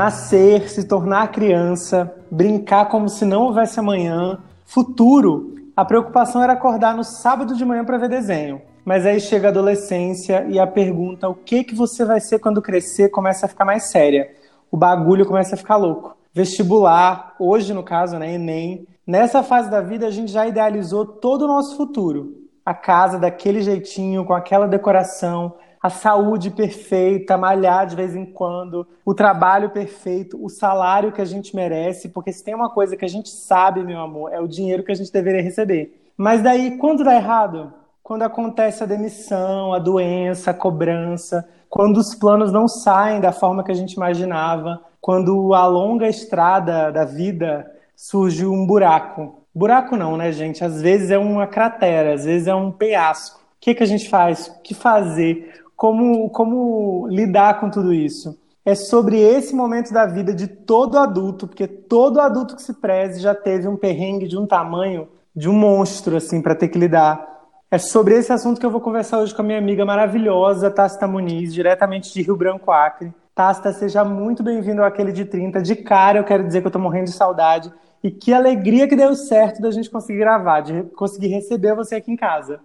[0.00, 6.96] Nascer, se tornar criança, brincar como se não houvesse amanhã, futuro, a preocupação era acordar
[6.96, 8.62] no sábado de manhã para ver desenho.
[8.82, 12.62] Mas aí chega a adolescência e a pergunta o que que você vai ser quando
[12.62, 14.30] crescer começa a ficar mais séria.
[14.70, 16.16] O bagulho começa a ficar louco.
[16.32, 18.86] Vestibular, hoje no caso, né, ENEM.
[19.06, 22.38] Nessa fase da vida a gente já idealizou todo o nosso futuro.
[22.64, 28.86] A casa daquele jeitinho, com aquela decoração, a saúde perfeita, malhar de vez em quando,
[29.04, 33.04] o trabalho perfeito, o salário que a gente merece, porque se tem uma coisa que
[33.04, 36.12] a gente sabe, meu amor, é o dinheiro que a gente deveria receber.
[36.16, 37.72] Mas daí, quando dá errado?
[38.02, 43.64] Quando acontece a demissão, a doença, a cobrança, quando os planos não saem da forma
[43.64, 49.44] que a gente imaginava, quando a longa estrada da vida surge um buraco.
[49.54, 50.64] Buraco não, né, gente?
[50.64, 53.38] Às vezes é uma cratera, às vezes é um penhasco.
[53.38, 54.48] O que, que a gente faz?
[54.48, 55.59] O que fazer?
[55.80, 58.38] Como, como lidar com tudo isso.
[58.66, 63.18] É sobre esse momento da vida de todo adulto, porque todo adulto que se preze
[63.18, 67.26] já teve um perrengue de um tamanho de um monstro, assim, para ter que lidar.
[67.70, 71.08] É sobre esse assunto que eu vou conversar hoje com a minha amiga maravilhosa, Tácita
[71.08, 73.14] Muniz, diretamente de Rio Branco, Acre.
[73.34, 75.62] Tácita, seja muito bem-vindo àquele de 30.
[75.62, 77.72] De cara, eu quero dizer que eu tô morrendo de saudade.
[78.04, 82.12] E que alegria que deu certo da gente conseguir gravar, de conseguir receber você aqui
[82.12, 82.60] em casa.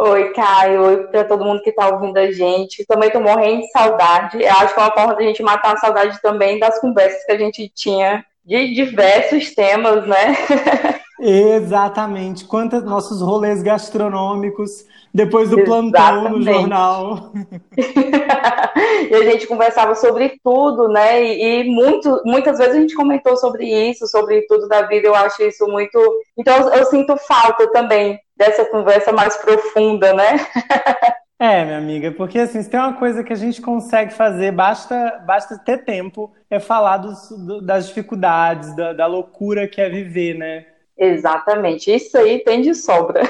[0.00, 0.82] Oi, Caio.
[0.84, 2.86] Oi para todo mundo que está ouvindo a gente.
[2.86, 4.40] Também estou morrendo de saudade.
[4.40, 7.24] Eu acho que é uma forma de a gente matar a saudade também das conversas
[7.24, 10.36] que a gente tinha de diversos temas, né?
[11.20, 12.44] Exatamente.
[12.44, 15.92] Quantos nossos rolês gastronômicos depois do Exatamente.
[15.92, 17.32] plantão no jornal.
[17.76, 21.22] e a gente conversava sobre tudo, né?
[21.22, 25.08] E, e, muito, muitas vezes a gente comentou sobre isso, sobre tudo da vida.
[25.08, 25.98] Eu acho isso muito.
[26.36, 30.36] Então eu, eu sinto falta também dessa conversa mais profunda, né?
[31.40, 35.22] É, minha amiga, porque assim, se tem uma coisa que a gente consegue fazer, basta,
[35.24, 40.34] basta ter tempo, é falar dos, do, das dificuldades, da, da loucura que é viver,
[40.34, 40.66] né?
[40.98, 43.22] Exatamente, isso aí tem de sobra.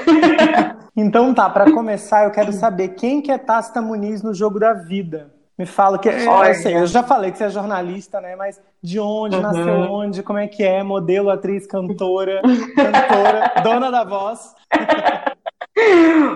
[0.96, 4.72] então tá, para começar, eu quero saber quem que é Tácita Muniz no jogo da
[4.72, 5.30] vida.
[5.58, 8.36] Me fala que eu, sei, eu já falei que você é jornalista, né?
[8.36, 9.42] Mas de onde, uhum.
[9.42, 12.40] nasceu onde, como é que é, modelo, atriz, cantora,
[12.76, 14.54] cantora, dona da voz.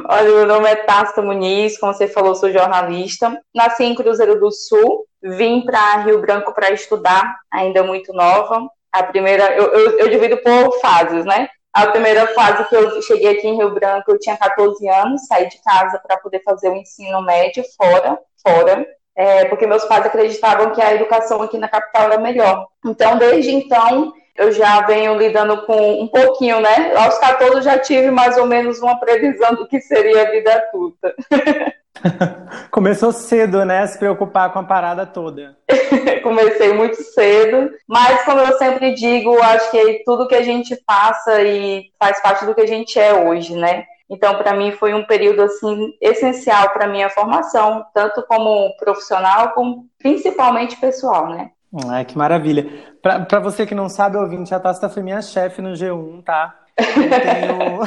[0.08, 3.40] Olha, meu nome é Tácita Muniz, como você falou, sou jornalista.
[3.54, 8.68] Nasci em Cruzeiro do Sul, vim para Rio Branco para estudar, ainda muito nova.
[8.92, 11.48] A primeira, eu, eu, eu, divido por fases, né?
[11.72, 15.48] A primeira fase que eu cheguei aqui em Rio Branco, eu tinha 14 anos, saí
[15.48, 18.86] de casa para poder fazer o ensino médio fora, fora,
[19.16, 22.66] é, porque meus pais acreditavam que a educação aqui na capital era melhor.
[22.84, 26.94] Então, desde então, eu já venho lidando com um pouquinho, né?
[26.96, 31.14] Aos 14 já tive mais ou menos uma previsão do que seria a vida adulta.
[32.70, 33.86] Começou cedo, né?
[33.86, 35.56] Se preocupar com a parada toda.
[36.22, 41.42] Comecei muito cedo, mas como eu sempre digo, acho que tudo que a gente passa
[41.42, 43.84] e faz parte do que a gente é hoje, né?
[44.08, 49.86] Então, para mim foi um período assim essencial para minha formação, tanto como profissional, como
[49.98, 51.50] principalmente pessoal, né?
[51.88, 52.66] Ai, que maravilha.
[53.00, 56.54] Para você que não sabe, ouvinte, a Tasta foi minha chefe no G1, tá?
[56.76, 57.80] Eu tenho...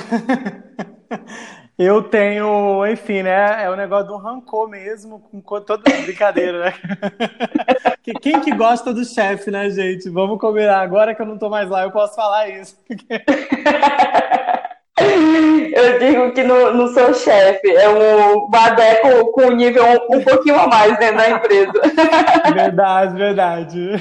[1.78, 3.64] Eu tenho, enfim, né?
[3.64, 6.74] É o um negócio do rancor mesmo, com toda brincadeira, né?
[8.22, 10.10] Quem que gosta do chefe, né, gente?
[10.10, 10.80] Vamos combinar.
[10.80, 12.78] Agora que eu não tô mais lá, eu posso falar isso.
[15.86, 20.60] Eu digo que não, não sou chefe, é um badeco com nível um, um pouquinho
[20.60, 21.72] a mais dentro da empresa.
[22.54, 23.92] Verdade, verdade.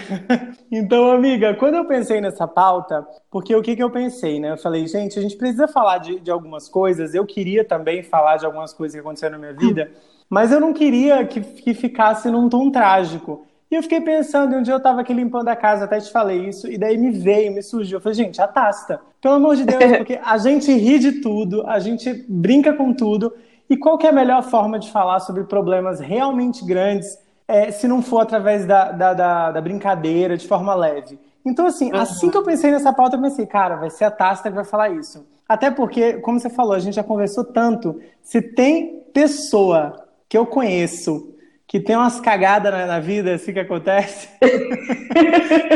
[0.70, 4.52] Então, amiga, quando eu pensei nessa pauta, porque o que, que eu pensei, né?
[4.52, 7.14] Eu falei, gente, a gente precisa falar de, de algumas coisas.
[7.14, 9.90] Eu queria também falar de algumas coisas que aconteceram na minha vida,
[10.28, 13.46] mas eu não queria que, que ficasse num tom trágico.
[13.75, 16.12] E eu fiquei pensando, e um dia eu tava aqui limpando a casa, até te
[16.12, 17.97] falei isso, e daí me veio, me surgiu.
[17.97, 21.67] Eu falei, gente, a Tasta, pelo amor de Deus, porque a gente ri de tudo,
[21.67, 23.35] a gente brinca com tudo,
[23.69, 27.19] e qual que é a melhor forma de falar sobre problemas realmente grandes,
[27.49, 31.19] é, se não for através da, da, da, da brincadeira, de forma leve?
[31.44, 31.99] Então, assim, uhum.
[31.99, 34.65] assim que eu pensei nessa pauta, eu pensei, cara, vai ser a Tasta que vai
[34.65, 35.26] falar isso.
[35.49, 38.00] Até porque, como você falou, a gente já conversou tanto.
[38.23, 41.33] Se tem pessoa que eu conheço
[41.75, 44.29] que tem umas cagadas na, na, vida, assim que acontece,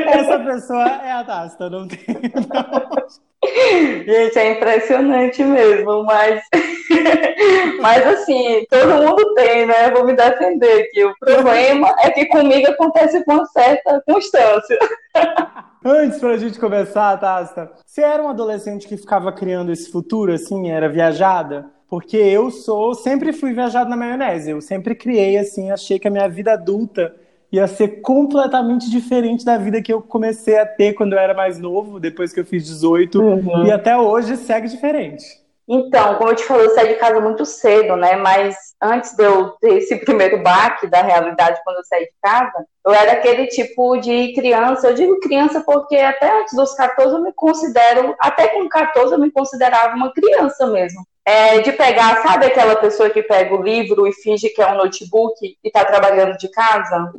[0.06, 1.98] essa pessoa é a Tasta, não tem.
[2.08, 4.04] Não.
[4.06, 6.40] Gente, é impressionante mesmo, mas.
[7.82, 9.90] mas assim, todo mundo tem, né?
[9.90, 11.04] Vou me defender aqui.
[11.04, 14.78] O problema é que comigo acontece com certa constância.
[15.84, 20.70] Antes, pra gente começar, Tasta, você era um adolescente que ficava criando esse futuro, assim,
[20.70, 21.76] era viajada?
[21.88, 24.50] Porque eu sou, sempre fui viajado na maionese.
[24.50, 27.14] Eu sempre criei assim, achei que a minha vida adulta
[27.50, 31.58] ia ser completamente diferente da vida que eu comecei a ter quando eu era mais
[31.58, 33.66] novo, depois que eu fiz 18, uhum.
[33.66, 35.24] e até hoje segue diferente.
[35.66, 38.16] Então, como eu te falei, eu saí de casa muito cedo, né?
[38.16, 42.66] Mas antes de eu ter esse primeiro baque da realidade quando eu saí de casa,
[42.86, 44.88] eu era aquele tipo de criança.
[44.88, 49.18] Eu digo criança porque até antes dos 14 eu me considero, até com 14 eu
[49.18, 54.06] me considerava uma criança mesmo é, de pegar, sabe aquela pessoa que pega o livro
[54.06, 57.12] e finge que é um notebook e está trabalhando de casa?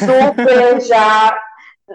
[0.00, 1.40] Super já,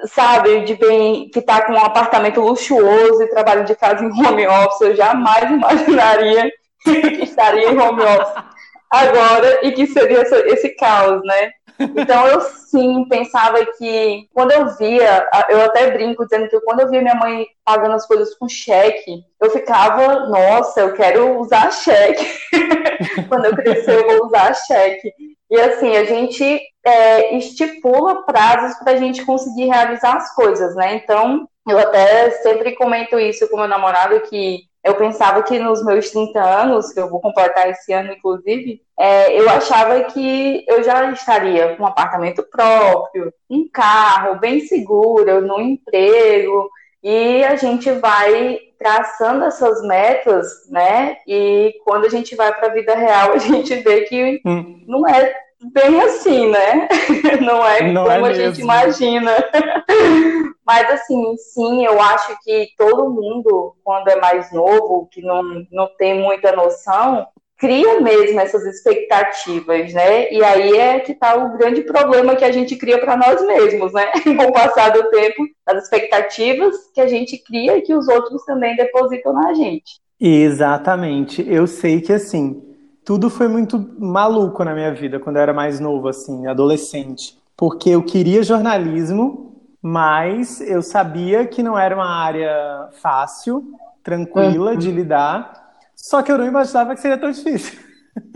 [0.06, 4.48] sabe, de bem, que está com um apartamento luxuoso e trabalha de casa em home
[4.48, 6.50] office, eu jamais imaginaria
[6.86, 8.44] que estaria em home office
[8.90, 11.52] agora e que seria esse, esse caos, né?
[11.80, 16.90] Então eu sim pensava que quando eu via, eu até brinco dizendo que quando eu
[16.90, 22.26] via minha mãe pagando as coisas com cheque, eu ficava, nossa, eu quero usar cheque.
[23.30, 25.12] quando eu crescer eu vou usar cheque.
[25.50, 30.96] E assim, a gente é, estipula prazos para a gente conseguir realizar as coisas, né?
[30.96, 36.10] Então, eu até sempre comento isso com meu namorado que eu pensava que nos meus
[36.12, 41.12] 30 anos, que eu vou completar esse ano, inclusive, é, eu achava que eu já
[41.12, 46.70] estaria com um apartamento próprio, um carro bem seguro, no emprego,
[47.04, 51.18] e a gente vai traçando essas metas, né?
[51.28, 54.84] E quando a gente vai para a vida real, a gente vê que hum.
[54.88, 55.36] não é
[55.74, 56.88] bem assim, né?
[57.42, 59.32] Não é não como é a gente imagina.
[60.66, 65.88] Mas assim, sim, eu acho que todo mundo, quando é mais novo, que não, não
[65.98, 67.26] tem muita noção,
[67.58, 70.32] cria mesmo essas expectativas, né?
[70.32, 73.94] E aí é que está o grande problema que a gente cria para nós mesmos,
[73.94, 74.12] né?
[74.24, 78.44] Com o passar do tempo, as expectativas que a gente cria e que os outros
[78.44, 80.02] também depositam na gente.
[80.20, 81.46] Exatamente.
[81.48, 82.62] Eu sei que assim,
[83.08, 87.40] tudo foi muito maluco na minha vida quando eu era mais novo, assim, adolescente.
[87.56, 93.64] Porque eu queria jornalismo, mas eu sabia que não era uma área fácil,
[94.04, 94.78] tranquila uhum.
[94.78, 95.54] de lidar.
[95.96, 97.80] Só que eu não imaginava que seria tão difícil.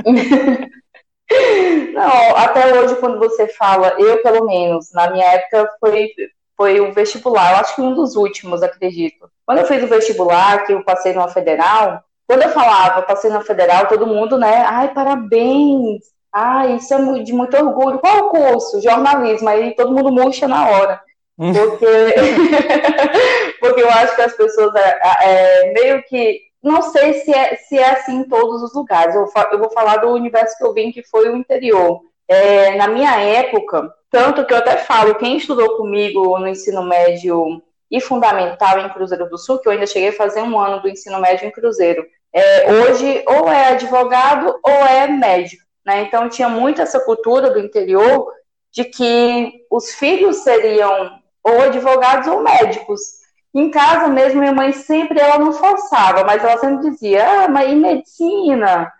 [1.93, 6.09] Não, até hoje, quando você fala, eu pelo menos, na minha época foi,
[6.57, 9.29] foi o vestibular, eu acho que um dos últimos, acredito.
[9.45, 13.41] Quando eu fiz o vestibular, que eu passei numa federal, quando eu falava, passei na
[13.41, 14.63] federal, todo mundo, né?
[14.65, 16.01] Ai, parabéns!
[16.31, 17.99] Ai, isso é de muito orgulho.
[17.99, 18.81] Qual é o curso?
[18.81, 19.49] Jornalismo.
[19.49, 21.01] Aí todo mundo murcha na hora.
[21.37, 21.51] Hum.
[21.51, 21.85] Porque,
[23.59, 26.39] porque eu acho que as pessoas é, é, meio que.
[26.63, 29.13] Não sei se é, se é assim em todos os lugares.
[29.13, 31.99] Eu, eu vou falar do universo que eu vim, que foi o interior.
[32.29, 37.61] É, na minha época, tanto que eu até falo, quem estudou comigo no ensino médio
[37.91, 40.87] e fundamental em Cruzeiro do Sul, que eu ainda cheguei a fazer um ano do
[40.87, 45.63] ensino médio em Cruzeiro, é, hoje ou é advogado ou é médico.
[45.85, 46.03] Né?
[46.03, 48.31] Então tinha muito essa cultura do interior
[48.71, 53.21] de que os filhos seriam ou advogados ou médicos.
[53.53, 57.69] Em casa mesmo, minha mãe sempre, ela não forçava, mas ela sempre dizia, ah, mas
[57.69, 58.91] e medicina?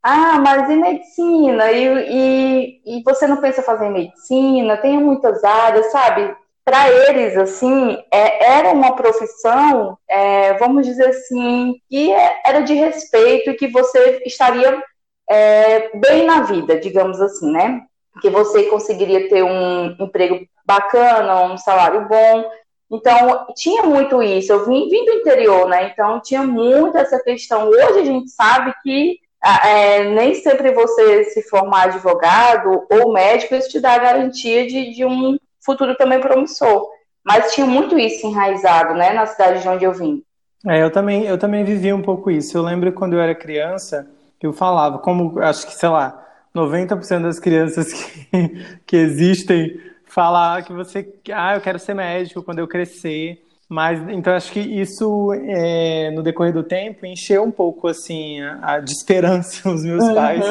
[0.00, 1.72] Ah, mas e medicina?
[1.72, 4.76] E, e, e você não pensa fazer medicina?
[4.76, 6.36] Tem muitas áreas, sabe?
[6.66, 12.74] Para eles, assim, é, era uma profissão, é, vamos dizer assim, que é, era de
[12.74, 14.82] respeito e que você estaria
[15.30, 17.82] é, bem na vida, digamos assim, né?
[18.20, 22.50] Que você conseguiria ter um emprego bacana, um salário bom.
[22.90, 24.52] Então, tinha muito isso.
[24.52, 25.92] Eu vim, vim do interior, né?
[25.92, 27.68] Então, tinha muito essa questão.
[27.68, 29.20] Hoje a gente sabe que
[29.64, 34.92] é, nem sempre você se formar advogado ou médico, isso te dá a garantia de,
[34.92, 36.88] de um futuro também promissor.
[37.24, 40.22] Mas tinha muito isso enraizado, né, na cidade de onde eu vim.
[40.66, 42.56] É, eu também, eu também vivi um pouco isso.
[42.56, 44.08] Eu lembro quando eu era criança,
[44.40, 48.28] eu falava, como acho que, sei lá, 90% das crianças que,
[48.86, 53.42] que existem falar que você, ah, eu quero ser médico quando eu crescer.
[53.68, 58.78] Mas então acho que isso é, no decorrer do tempo encheu um pouco assim a,
[58.78, 60.14] de esperança os meus uhum.
[60.14, 60.44] pais.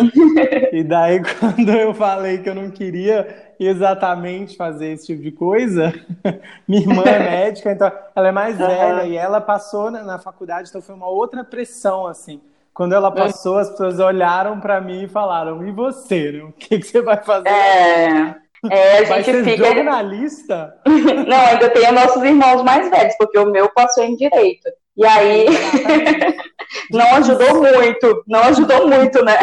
[0.74, 5.94] E daí quando eu falei que eu não queria exatamente fazer esse tipo de coisa,
[6.68, 8.68] minha irmã é médica, então ela é mais uhum.
[8.68, 12.42] velha e ela passou na, na, faculdade, então foi uma outra pressão assim.
[12.74, 16.44] Quando ela passou, as pessoas olharam para mim e falaram: "E você, né?
[16.44, 18.36] o que, que você vai fazer?" É.
[18.72, 19.66] É, a gente Vai ser fica...
[19.66, 20.76] jornalista?
[21.28, 24.70] Não, ainda tem os nossos irmãos mais velhos, porque o meu passou em direito.
[24.98, 25.46] E aí
[26.90, 29.38] não ajudou muito, não ajudou muito, né?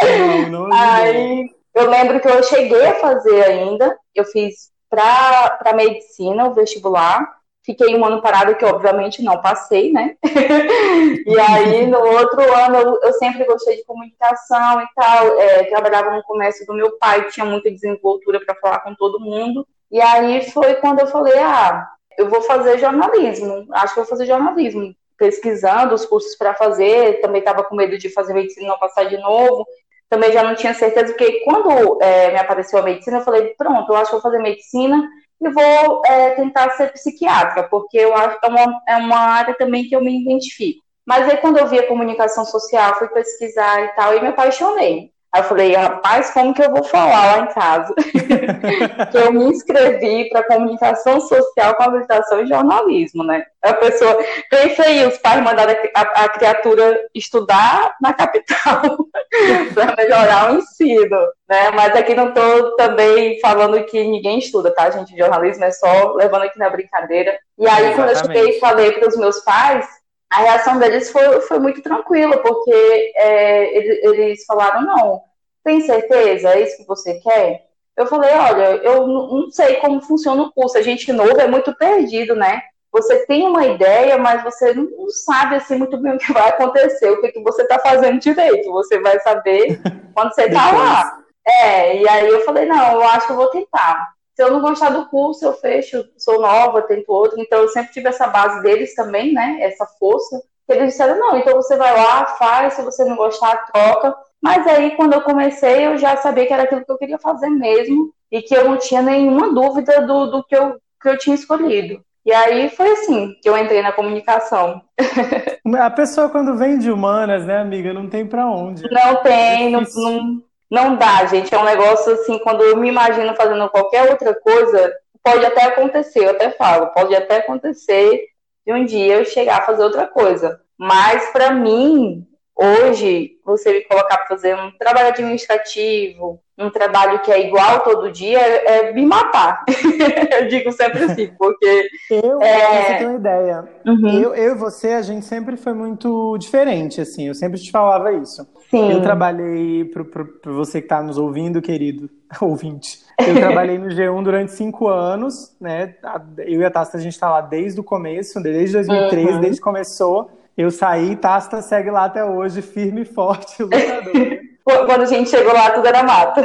[0.00, 0.72] Não, não ajudou.
[0.72, 7.40] Aí eu lembro que eu cheguei a fazer ainda, eu fiz para medicina o vestibular,
[7.62, 10.16] Fiquei um ano parado, que obviamente não passei, né?
[11.26, 15.38] e aí, no outro ano, eu, eu, sempre gostei de comunicação e tal.
[15.38, 19.66] É, trabalhava no comércio do meu pai, tinha muita desenvoltura para falar com todo mundo.
[19.90, 21.86] E aí foi quando eu falei: ah,
[22.16, 23.66] eu vou fazer jornalismo.
[23.72, 24.94] Acho que vou fazer jornalismo.
[25.18, 29.04] Pesquisando os cursos para fazer, também estava com medo de fazer medicina e não passar
[29.04, 29.66] de novo.
[30.10, 33.90] Também já não tinha certeza, porque quando é, me apareceu a medicina, eu falei: pronto,
[33.90, 35.08] eu acho que vou fazer medicina
[35.40, 39.54] e vou é, tentar ser psiquiatra, porque eu acho que é uma, é uma área
[39.54, 40.84] também que eu me identifico.
[41.06, 45.12] Mas aí, quando eu vi a comunicação social, fui pesquisar e tal, e me apaixonei.
[45.32, 47.94] Aí eu falei, rapaz, como que eu vou falar lá em casa?
[49.12, 53.44] que eu me inscrevi para comunicação social com habilitação em jornalismo, né?
[53.62, 54.18] A pessoa,
[54.50, 58.82] pensa aí, os pais mandaram a, a, a criatura estudar na capital
[59.72, 61.18] para melhorar o ensino,
[61.48, 61.70] né?
[61.70, 65.16] Mas aqui não estou também falando que ninguém estuda, tá, gente?
[65.16, 67.38] Jornalismo é só levando aqui na brincadeira.
[67.56, 67.96] E aí, Exatamente.
[67.96, 69.86] quando eu cheguei e falei para os meus pais,
[70.30, 75.22] a reação deles foi, foi muito tranquila, porque é, eles, eles falaram, não,
[75.64, 76.50] tem certeza?
[76.50, 77.66] É isso que você quer?
[77.96, 81.74] Eu falei, olha, eu não sei como funciona o curso, a gente novo é muito
[81.76, 82.62] perdido, né?
[82.92, 87.10] Você tem uma ideia, mas você não sabe assim muito bem o que vai acontecer,
[87.10, 88.70] o que, que você está fazendo direito.
[88.72, 89.80] Você vai saber
[90.14, 91.18] quando você está lá.
[91.46, 94.12] É, e aí eu falei, não, eu acho que eu vou tentar.
[94.40, 97.38] Se eu não gostar do curso, eu fecho, sou nova, tento outro.
[97.38, 99.58] Então eu sempre tive essa base deles também, né?
[99.60, 100.42] Essa força.
[100.66, 104.16] Eles disseram, não, então você vai lá, faz, se você não gostar, troca.
[104.40, 107.50] Mas aí, quando eu comecei, eu já sabia que era aquilo que eu queria fazer
[107.50, 111.36] mesmo e que eu não tinha nenhuma dúvida do, do que, eu, que eu tinha
[111.36, 112.02] escolhido.
[112.24, 114.80] E aí foi assim que eu entrei na comunicação.
[115.82, 118.84] A pessoa, quando vem de humanas, né, amiga, não tem para onde.
[118.90, 121.54] Não tem, é não, não, não dá, gente.
[121.54, 126.20] É um negócio assim, quando eu me imagino fazendo qualquer outra coisa, pode até acontecer,
[126.20, 128.26] eu até falo, pode até acontecer
[128.66, 130.60] de um dia eu chegar a fazer outra coisa.
[130.78, 137.32] Mas para mim, hoje, você me colocar para fazer um trabalho administrativo, um trabalho que
[137.32, 139.64] é igual todo dia, é, me matar.
[140.40, 141.88] eu digo sempre assim, porque.
[142.10, 142.82] Eu, é...
[142.84, 143.68] você tem uma ideia.
[143.86, 144.22] Uhum.
[144.22, 147.28] Eu, eu e você, a gente sempre foi muito diferente, assim.
[147.28, 148.46] Eu sempre te falava isso.
[148.70, 148.92] Sim.
[148.92, 152.08] Eu trabalhei, para você que está nos ouvindo, querido
[152.40, 155.96] ouvinte, eu trabalhei no G1 durante cinco anos, né?
[156.38, 159.40] Eu e a Tasta, a gente está lá desde o começo, desde 2013, uhum.
[159.40, 160.30] desde que começou.
[160.56, 164.38] Eu saí, Tasta segue lá até hoje, firme e forte, lutador.
[164.62, 166.42] Quando a gente chegou lá, tudo era mato.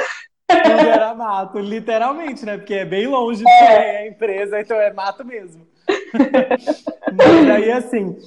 [0.48, 2.58] Tudo era mato, literalmente, né?
[2.58, 3.98] Porque é bem longe é.
[3.98, 5.62] a empresa, então é mato mesmo.
[7.14, 8.18] Mas aí, assim,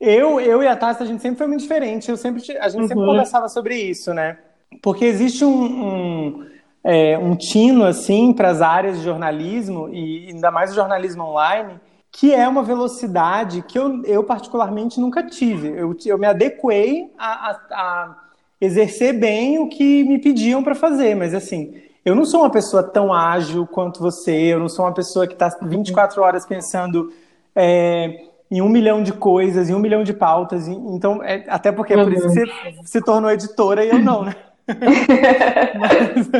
[0.00, 2.10] eu, eu e a Tasta, a gente sempre foi muito diferente.
[2.10, 2.88] Eu sempre, a gente uhum.
[2.88, 4.38] sempre conversava sobre isso, né?
[4.82, 6.46] Porque existe um, um,
[6.84, 11.80] é, um tino, assim, para as áreas de jornalismo, e ainda mais o jornalismo online,
[12.12, 15.68] que é uma velocidade que eu, eu particularmente nunca tive.
[15.68, 18.16] Eu, eu me adequei a, a, a
[18.60, 21.74] exercer bem o que me pediam para fazer, mas assim,
[22.04, 25.34] eu não sou uma pessoa tão ágil quanto você, eu não sou uma pessoa que
[25.34, 27.12] está 24 horas pensando
[27.54, 31.92] é, em um milhão de coisas, em um milhão de pautas, então, é, até porque
[31.92, 32.46] é por isso que uhum.
[32.82, 34.34] você se tornou editora e eu não, né?
[35.78, 36.30] mas,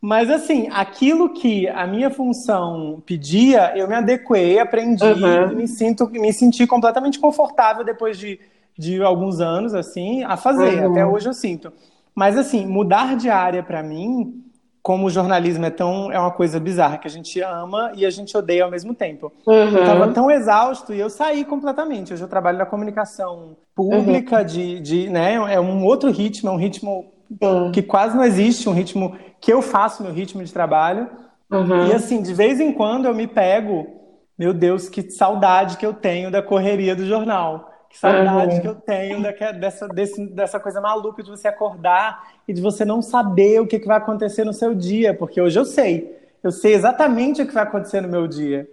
[0.00, 5.56] mas assim, aquilo que a minha função pedia, eu me adequei, aprendi, uhum.
[5.56, 8.38] me sinto, me senti completamente confortável depois de,
[8.78, 10.82] de alguns anos, assim, a fazer.
[10.82, 10.90] Uhum.
[10.90, 11.72] Até hoje eu sinto.
[12.14, 14.42] Mas assim, mudar de área para mim,
[14.82, 18.10] como o jornalismo é tão é uma coisa bizarra que a gente ama e a
[18.10, 19.32] gente odeia ao mesmo tempo.
[19.46, 19.54] Uhum.
[19.54, 22.12] Eu estava tão exausto e eu saí completamente.
[22.12, 24.44] Hoje eu trabalho na comunicação pública uhum.
[24.44, 27.12] de, de, né, é um outro ritmo, é um ritmo
[27.72, 31.08] que quase não existe, um ritmo que eu faço meu ritmo de trabalho.
[31.50, 31.86] Uhum.
[31.88, 33.86] E assim, de vez em quando eu me pego,
[34.38, 37.69] meu Deus, que saudade que eu tenho da correria do jornal.
[37.90, 38.60] Que saudade uhum.
[38.60, 42.84] que eu tenho da, dessa, desse, dessa coisa maluca de você acordar e de você
[42.84, 46.16] não saber o que, que vai acontecer no seu dia, porque hoje eu sei.
[46.42, 48.68] Eu sei exatamente o que vai acontecer no meu dia.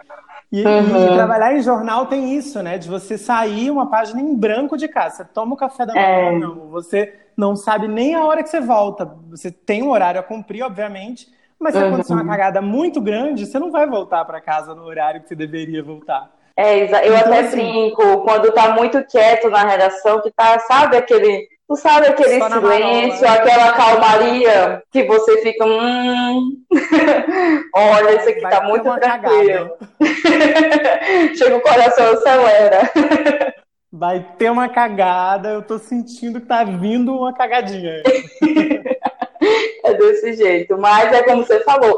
[0.51, 1.05] E, uhum.
[1.05, 2.77] e, trabalhar em jornal tem isso, né?
[2.77, 5.17] De você sair uma página em branco de casa.
[5.17, 6.39] Você toma o café da manhã, é.
[6.39, 6.69] não.
[6.69, 9.17] Você não sabe nem a hora que você volta.
[9.31, 11.27] Você tem um horário a cumprir, obviamente,
[11.59, 11.87] mas se uhum.
[11.87, 15.35] acontecer uma cagada muito grande, você não vai voltar para casa no horário que você
[15.35, 16.36] deveria voltar.
[16.57, 20.97] É, eu então, até assim, brinco, quando tá muito quieto na redação, que tá, sabe,
[20.97, 21.47] aquele.
[21.69, 25.65] Tu sabe aquele silêncio, aquela calmaria que você fica.
[25.65, 26.53] Hum...
[27.75, 29.77] Olha, isso aqui vai tá muito tranquilo.
[31.37, 32.89] Chega o coração, acelera.
[33.91, 38.01] Vai ter uma cagada, eu tô sentindo que tá vindo uma cagadinha.
[39.87, 40.77] é desse jeito.
[40.77, 41.97] Mas é como você falou.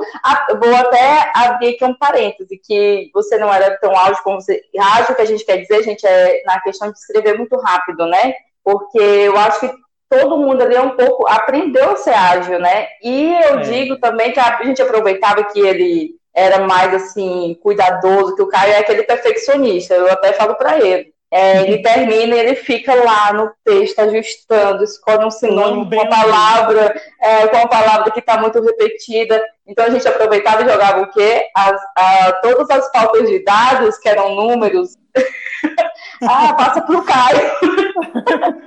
[0.60, 4.62] vou até abrir aqui um parêntese, que você não era tão ágil como você.
[4.79, 8.34] Ágil que a gente quer dizer, gente, é na questão de escrever muito rápido, né?
[8.63, 9.72] Porque eu acho que
[10.10, 12.88] todo mundo ali é um pouco aprendeu a ser ágil, né?
[13.03, 13.62] E eu é.
[13.62, 18.74] digo também que a gente aproveitava que ele era mais assim cuidadoso, que o Caio
[18.74, 19.93] é aquele perfeccionista.
[19.93, 21.13] Eu até falo para ele.
[21.31, 26.09] É, ele termina e ele fica lá no texto ajustando, escolhe um sinônimo com uma
[26.09, 29.39] palavra, é, com uma palavra que está muito repetida.
[29.67, 31.45] Então a gente aproveitava e jogava o quê?
[31.55, 34.98] As, a, todas as faltas de dados, que eram números.
[36.24, 37.51] ah, passa para o Caio.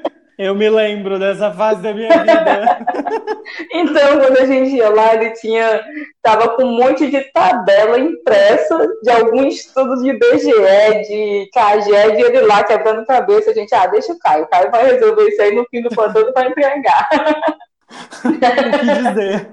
[0.43, 2.79] Eu me lembro dessa fase da minha vida.
[3.73, 5.85] então, quando a gente ia lá, ele tinha.
[6.21, 12.23] Tava com um monte de tabela impressa de alguns estudos de BGE, de CAGED, e
[12.23, 13.53] ele lá quebrando cabeça.
[13.53, 14.45] A gente, ah, deixa o Caio.
[14.45, 17.09] O Caio vai resolver isso aí no fim do plantão vai empregar.
[18.25, 18.33] o
[18.79, 18.85] que
[19.15, 19.49] dizer?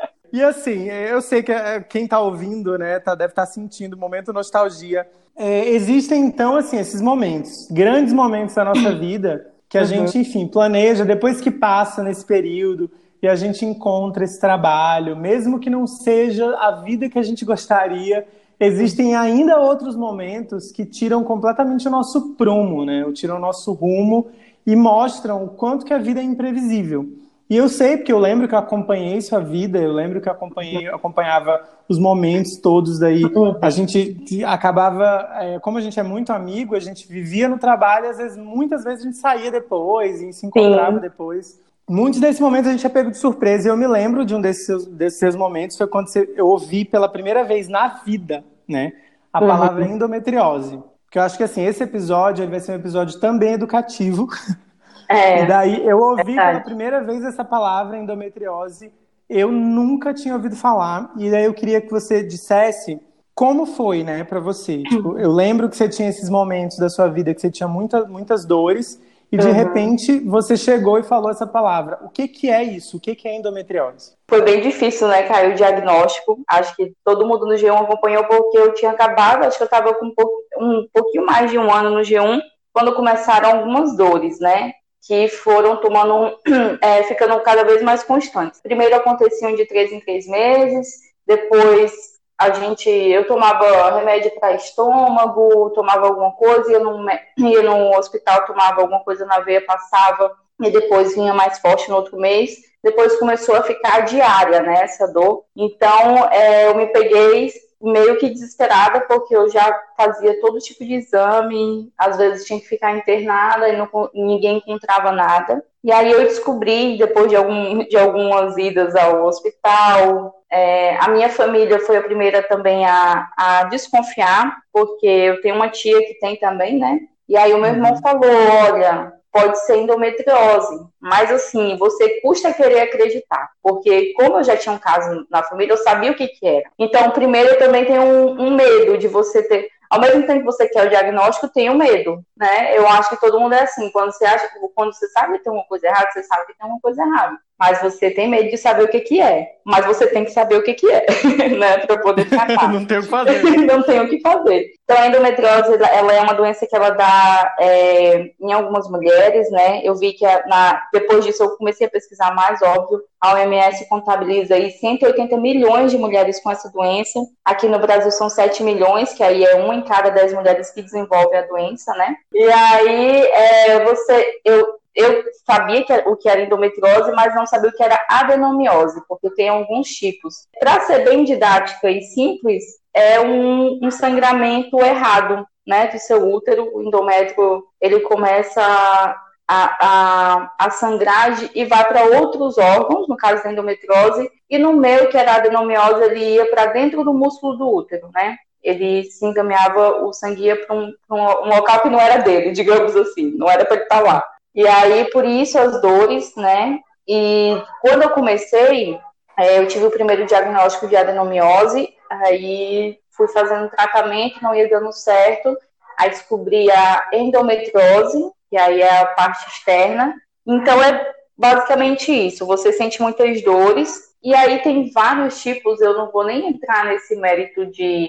[0.32, 3.94] E assim, eu sei que eh, quem está ouvindo, né, tá, deve estar tá sentindo
[3.94, 5.06] o momento nostalgia.
[5.36, 9.86] É, existem, então, assim, esses momentos, grandes momentos da nossa vida, que a uhum.
[9.86, 12.90] gente, enfim, planeja, depois que passa nesse período,
[13.22, 17.44] e a gente encontra esse trabalho, mesmo que não seja a vida que a gente
[17.44, 18.26] gostaria,
[18.58, 23.04] existem ainda outros momentos que tiram completamente o nosso prumo, né?
[23.12, 24.28] Tiram o nosso rumo
[24.66, 27.08] e mostram o quanto que a vida é imprevisível.
[27.48, 30.32] E eu sei, porque eu lembro que eu acompanhei sua vida, eu lembro que eu
[30.32, 33.22] acompanhei, acompanhava os momentos todos daí.
[33.62, 38.10] A gente acabava, é, como a gente é muito amigo, a gente vivia no trabalho,
[38.10, 41.00] às vezes, muitas vezes a gente saía depois e se encontrava Sim.
[41.00, 41.60] depois.
[41.88, 44.40] Muitos desses momentos a gente é pego de surpresa, e eu me lembro de um
[44.40, 48.92] desses, desses seus momentos, foi quando você, eu ouvi pela primeira vez na vida, né,
[49.32, 49.46] a uhum.
[49.46, 49.94] palavra uhum.
[49.94, 50.80] endometriose.
[51.04, 54.26] Porque eu acho que, assim, esse episódio vai ser um episódio também educativo,
[55.08, 56.50] É, e daí eu ouvi verdade.
[56.50, 58.92] pela primeira vez essa palavra endometriose,
[59.28, 63.00] eu nunca tinha ouvido falar, e daí eu queria que você dissesse
[63.34, 64.82] como foi, né, para você.
[64.88, 68.04] Tipo, eu lembro que você tinha esses momentos da sua vida que você tinha muita,
[68.04, 69.52] muitas dores, e de uhum.
[69.52, 71.98] repente você chegou e falou essa palavra.
[72.04, 72.96] O que, que é isso?
[72.96, 74.12] O que, que é endometriose?
[74.30, 76.38] Foi bem difícil, né, Caio, o diagnóstico.
[76.48, 79.92] Acho que todo mundo no G1 acompanhou porque eu tinha acabado, acho que eu estava
[79.94, 82.40] com um, pouco, um pouquinho mais de um ano no G1,
[82.72, 84.72] quando começaram algumas dores, né?
[85.06, 86.38] Que foram tomando,
[86.82, 88.60] é, ficando cada vez mais constantes.
[88.60, 90.88] Primeiro aconteciam de três em três meses,
[91.26, 91.92] depois
[92.38, 97.04] a gente, eu tomava remédio para estômago, tomava alguma coisa, ia no,
[97.38, 101.96] ia no hospital, tomava alguma coisa na veia, passava, e depois vinha mais forte no
[101.96, 102.56] outro mês.
[102.82, 105.44] Depois começou a ficar diária, né, essa dor.
[105.56, 110.94] Então, é, eu me peguei meio que desesperada, porque eu já fazia todo tipo de
[110.94, 115.62] exame, às vezes tinha que ficar internada e não, ninguém encontrava nada.
[115.84, 121.28] E aí eu descobri, depois de, algum, de algumas idas ao hospital, é, a minha
[121.28, 126.36] família foi a primeira também a, a desconfiar, porque eu tenho uma tia que tem
[126.36, 127.00] também, né?
[127.28, 128.00] E aí o meu irmão uhum.
[128.00, 128.30] falou,
[128.72, 130.86] olha, pode ser endometriose.
[131.00, 135.72] Mas assim, você custa querer acreditar, porque como eu já tinha um caso na família,
[135.72, 136.70] eu sabia o que, que era.
[136.78, 139.68] Então, primeiro, eu também tenho um, um medo de você ter.
[139.88, 142.76] Ao mesmo tempo que você quer o diagnóstico, tem o medo, né?
[142.76, 143.90] Eu acho que todo mundo é assim.
[143.92, 146.68] Quando você acha, quando você sabe que tem uma coisa errada, você sabe que tem
[146.68, 149.52] uma coisa errada mas você tem medo de saber o que, que é.
[149.64, 151.06] Mas você tem que saber o que, que é,
[151.56, 151.78] né?
[151.78, 152.68] Para poder tratar.
[152.72, 153.42] não tem o que fazer.
[153.66, 154.70] não tem o que fazer.
[154.84, 159.80] Então, a endometriose, ela é uma doença que ela dá é, em algumas mulheres, né?
[159.82, 163.00] Eu vi que na, depois disso eu comecei a pesquisar mais, óbvio.
[163.20, 167.18] A OMS contabiliza aí 180 milhões de mulheres com essa doença.
[167.44, 170.82] Aqui no Brasil são 7 milhões, que aí é uma em cada 10 mulheres que
[170.82, 172.14] desenvolve a doença, né?
[172.32, 177.70] E aí, é, você, eu, eu sabia que, o que era endometriose, mas não sabia
[177.70, 180.48] o que era adenomiose, porque tem alguns tipos.
[180.58, 186.70] Para ser bem didática e simples, é um, um, sangramento errado, né, do seu útero.
[186.74, 193.44] O endométrio ele começa a, a, a sangrar e vai para outros órgãos, no caso
[193.44, 197.68] da endometriose, e no meu, que era adenomiose, ele ia para dentro do músculo do
[197.68, 198.38] útero, né?
[198.66, 202.96] ele se encaminhava, o sangue ia para um, um, local que não era dele, digamos
[202.96, 204.24] assim, não era para ele estar lá.
[204.56, 206.80] E aí, por isso, as dores, né?
[207.06, 208.98] E quando eu comecei,
[209.38, 214.90] é, eu tive o primeiro diagnóstico de adenomiose, aí fui fazendo tratamento, não ia dando
[214.92, 215.54] certo,
[215.98, 220.14] aí descobri a endometriose, que aí é a parte externa.
[220.46, 226.10] Então, é basicamente isso, você sente muitas dores, e aí tem vários tipos, eu não
[226.10, 228.08] vou nem entrar nesse mérito de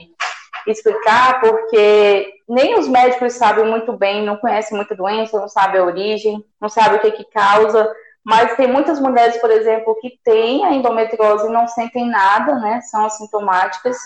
[0.71, 5.85] explicar, porque nem os médicos sabem muito bem, não conhecem muita doença, não sabem a
[5.85, 7.89] origem, não sabem o que, que causa.
[8.23, 12.81] Mas tem muitas mulheres, por exemplo, que têm a endometriose e não sentem nada, né?
[12.81, 13.97] São assintomáticas.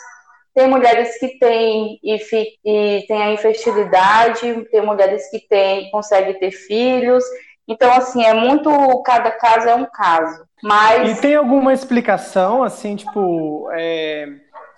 [0.53, 2.19] Tem mulheres que têm e,
[2.65, 7.23] e têm a infertilidade, tem mulheres que têm, conseguem ter filhos.
[7.67, 8.69] Então, assim, é muito.
[9.03, 10.45] Cada caso é um caso.
[10.61, 11.17] Mas...
[11.17, 14.27] E tem alguma explicação, assim, tipo, é,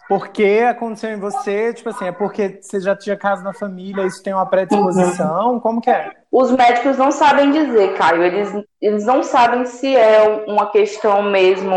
[0.08, 1.74] por que aconteceu em você?
[1.74, 5.54] Tipo assim, é porque você já tinha caso na família, isso tem uma predisposição?
[5.54, 5.60] Uhum.
[5.60, 6.12] Como que é?
[6.32, 8.24] Os médicos não sabem dizer, Caio.
[8.24, 11.74] Eles, eles não sabem se é uma questão mesmo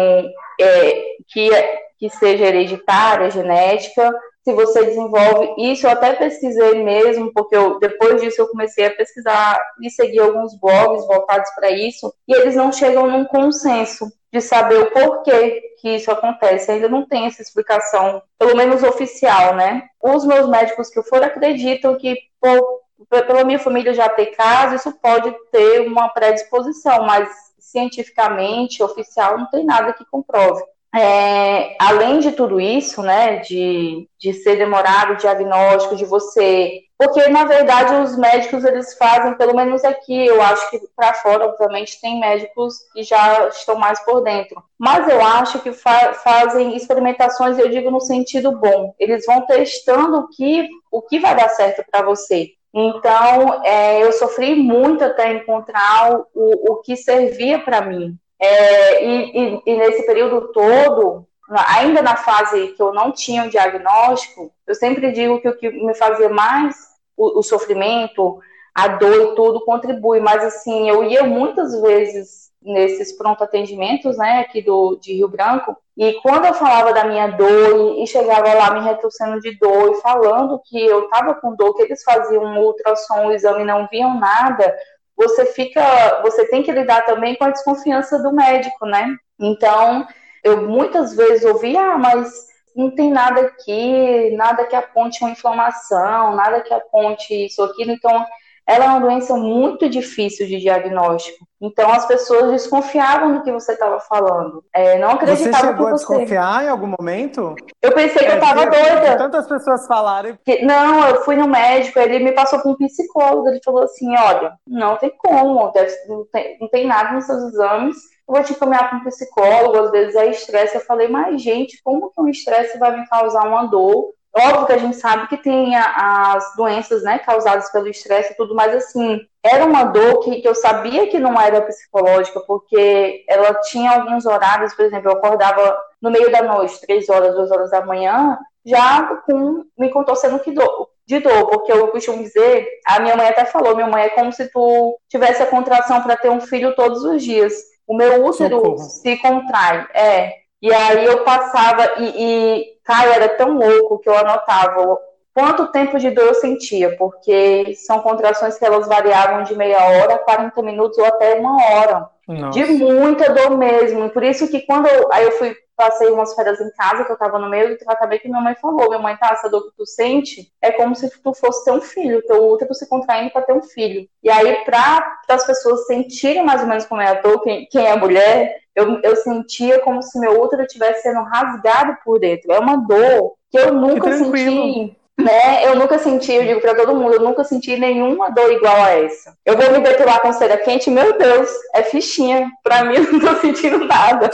[0.61, 1.51] é, que,
[1.99, 4.11] que seja hereditária, genética,
[4.47, 8.95] se você desenvolve isso, eu até pesquisei mesmo, porque eu, depois disso eu comecei a
[8.95, 14.41] pesquisar e seguir alguns blogs voltados para isso, e eles não chegam num consenso de
[14.41, 16.71] saber o porquê que isso acontece.
[16.71, 19.83] Ainda não tem essa explicação, pelo menos oficial, né?
[20.01, 22.83] Os meus médicos que eu for acreditam que por,
[23.27, 27.29] pela minha família já ter caso, isso pode ter uma predisposição, mas
[27.59, 30.63] cientificamente, oficial, não tem nada que comprove.
[30.95, 36.81] É, além de tudo isso, né, de, de ser demorado o diagnóstico, de você.
[36.99, 41.47] Porque, na verdade, os médicos eles fazem, pelo menos aqui, eu acho que para fora,
[41.47, 44.63] obviamente, tem médicos que já estão mais por dentro.
[44.79, 48.95] Mas eu acho que fa fazem experimentações, eu digo no sentido bom.
[48.99, 52.53] Eles vão testando o que, o que vai dar certo para você.
[52.73, 58.19] Então, é, eu sofri muito até encontrar o, o que servia para mim.
[58.39, 63.51] É, e, e, e, nesse período todo, ainda na fase que eu não tinha o
[63.51, 66.77] diagnóstico, eu sempre digo que o que me fazia mais
[67.17, 68.39] o, o sofrimento,
[68.75, 74.41] a dor e tudo contribui, mas assim, eu ia muitas vezes nesses pronto atendimentos, né,
[74.41, 78.75] aqui do, de Rio Branco, e quando eu falava da minha dor e chegava lá
[78.75, 82.59] me retorcendo de dor e falando que eu estava com dor, que eles faziam um
[82.59, 84.77] ultrassom, o exame não viam nada,
[85.17, 89.17] você fica, você tem que lidar também com a desconfiança do médico, né?
[89.39, 90.07] Então,
[90.45, 92.31] eu muitas vezes ouvi, ah, mas
[92.75, 97.93] não tem nada aqui, nada que aponte uma inflamação, nada que aponte isso, aquilo.
[97.93, 98.25] Então,
[98.67, 101.47] ela é uma doença muito difícil de diagnóstico.
[101.61, 104.63] Então as pessoas desconfiavam do que você estava falando.
[104.75, 107.55] É, não acreditavam você chegou a desconfiar em algum momento?
[107.81, 109.17] Eu pensei que é, eu estava doida.
[109.17, 110.37] Tantas pessoas falaram.
[110.63, 113.49] Não, eu fui no médico, ele me passou para um psicólogo.
[113.49, 117.43] Ele falou assim: olha, não tem como, deve, não, tem, não tem nada nos seus
[117.45, 117.97] exames.
[118.29, 120.75] Eu vou te encaminhar para um psicólogo, às vezes é estresse.
[120.75, 124.13] Eu falei, mas gente, como que um estresse vai me causar uma dor?
[124.39, 128.55] Óbvio que a gente sabe que tem as doenças, né, causadas pelo estresse e tudo,
[128.55, 133.55] mas assim, era uma dor que, que eu sabia que não era psicológica, porque ela
[133.61, 137.71] tinha alguns horários, por exemplo, eu acordava no meio da noite, três horas, duas horas
[137.71, 143.01] da manhã, já com me contorcendo que dor, de dor, porque eu costumo dizer, a
[143.01, 146.29] minha mãe até falou, minha mãe é como se tu tivesse a contração para ter
[146.29, 147.55] um filho todos os dias.
[147.87, 148.79] O meu útero Socorro.
[148.79, 150.33] se contrai, é.
[150.61, 154.99] E aí eu passava e, e Caio era tão louco que eu anotava
[155.37, 160.17] quanto tempo de dor eu sentia, porque são contrações que elas variavam de meia hora,
[160.17, 162.09] 40 minutos ou até uma hora.
[162.27, 162.59] Nossa.
[162.59, 164.09] De muita dor mesmo.
[164.09, 167.19] Por isso que quando eu, aí eu fui, passei umas férias em casa, que eu
[167.19, 169.77] tava no meio do tratamento, que minha mãe falou, minha mãe, tá, essa dor que
[169.77, 173.43] tu sente é como se tu fosse ter um filho, teu útero se contraindo para
[173.43, 174.09] ter um filho.
[174.23, 177.87] E aí, para as pessoas sentirem mais ou menos como é a dor, quem, quem
[177.87, 182.53] é mulher, eu, eu sentia como se meu útero estivesse sendo rasgado por dentro.
[182.53, 184.97] É uma dor que eu nunca que senti.
[185.19, 185.67] Né?
[185.67, 188.91] Eu nunca senti, eu digo para todo mundo, eu nunca senti nenhuma dor igual a
[188.91, 189.35] essa.
[189.47, 192.51] Eu vou me depilar com cera quente, meu Deus, é fichinha.
[192.63, 194.31] Pra mim, eu não tô sentindo nada.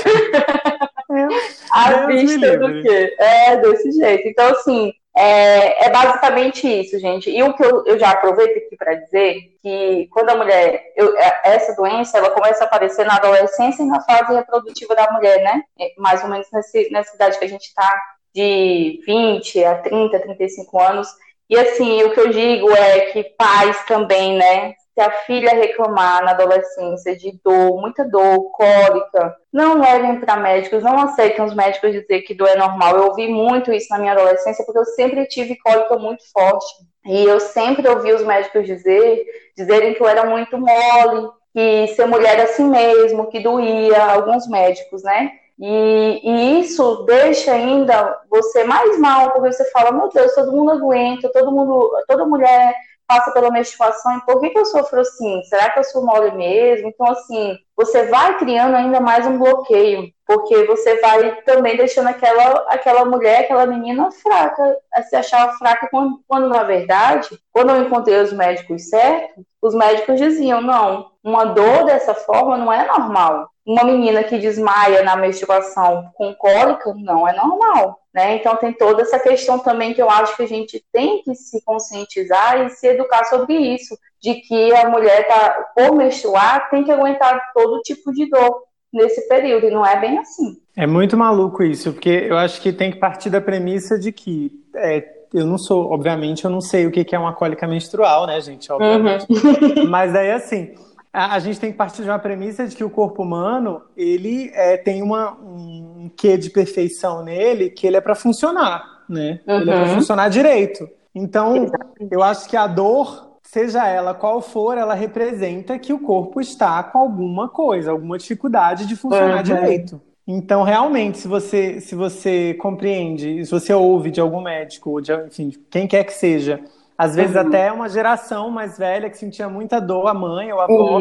[1.08, 1.28] É,
[1.70, 3.14] a vista do quê?
[3.16, 4.26] É, desse jeito.
[4.26, 7.30] Então, assim, é, é, basicamente isso, gente.
[7.30, 11.16] E o que eu, eu já aproveito aqui para dizer que quando a mulher, eu,
[11.18, 15.42] é, essa doença, ela começa a aparecer na adolescência e na fase reprodutiva da mulher,
[15.42, 15.62] né?
[15.78, 18.00] É, mais ou menos nesse, nessa idade que a gente está,
[18.34, 21.08] de 20 a 30, 35 anos.
[21.50, 24.74] E assim, o que eu digo é que pais também, né?
[24.94, 30.82] Se a filha reclamar na adolescência de dor, muita dor, cólica, não levem para médicos,
[30.82, 32.96] não aceitem os médicos dizer que dor é normal.
[32.96, 36.66] Eu ouvi muito isso na minha adolescência, porque eu sempre tive cólica muito forte.
[37.06, 39.24] E eu sempre ouvi os médicos dizer,
[39.56, 44.46] dizerem que eu era muito mole, que ser mulher é assim mesmo, que doía, alguns
[44.46, 45.32] médicos, né?
[45.58, 50.78] E, e, isso deixa ainda você mais mal, porque você fala, meu Deus, todo mundo
[50.78, 52.74] doente, todo mundo, toda mulher
[53.12, 55.42] passa pela menstruação, e por que, que eu sofro assim?
[55.44, 56.88] Será que eu sou mole mesmo?
[56.88, 62.64] Então, assim, você vai criando ainda mais um bloqueio, porque você vai também deixando aquela,
[62.68, 64.76] aquela mulher, aquela menina fraca,
[65.10, 70.18] se achar fraca, quando, quando na verdade, quando eu encontrei os médicos certos, os médicos
[70.18, 73.48] diziam, não, uma dor dessa forma não é normal.
[73.64, 78.01] Uma menina que desmaia na menstruação com cólica não é normal.
[78.14, 78.36] Né?
[78.36, 81.64] Então tem toda essa questão também que eu acho que a gente tem que se
[81.64, 86.92] conscientizar e se educar sobre isso, de que a mulher tá por menstruar tem que
[86.92, 90.58] aguentar todo tipo de dor nesse período e não é bem assim.
[90.76, 94.52] É muito maluco isso, porque eu acho que tem que partir da premissa de que
[94.76, 98.38] é, eu não sou, obviamente, eu não sei o que é uma cólica menstrual, né,
[98.42, 98.70] gente?
[98.70, 99.26] Obviamente.
[99.30, 99.88] Uhum.
[99.88, 100.74] Mas daí assim
[101.12, 104.78] a, gente tem que partir de uma premissa de que o corpo humano ele é,
[104.78, 109.40] tem uma, um quê de perfeição nele que ele é para funcionar, né?
[109.46, 109.60] Uhum.
[109.60, 110.88] Ele é para funcionar direito.
[111.14, 111.70] Então,
[112.10, 116.82] eu acho que a dor, seja ela qual for, ela representa que o corpo está
[116.82, 119.42] com alguma coisa, alguma dificuldade de funcionar uhum.
[119.42, 120.00] direito.
[120.26, 125.12] Então, realmente, se você, se você compreende, se você ouve de algum médico, ou de,
[125.26, 126.60] enfim, quem quer que seja,
[126.96, 127.42] às vezes uhum.
[127.42, 131.00] até uma geração mais velha que sentia muita dor, a mãe ou a avó,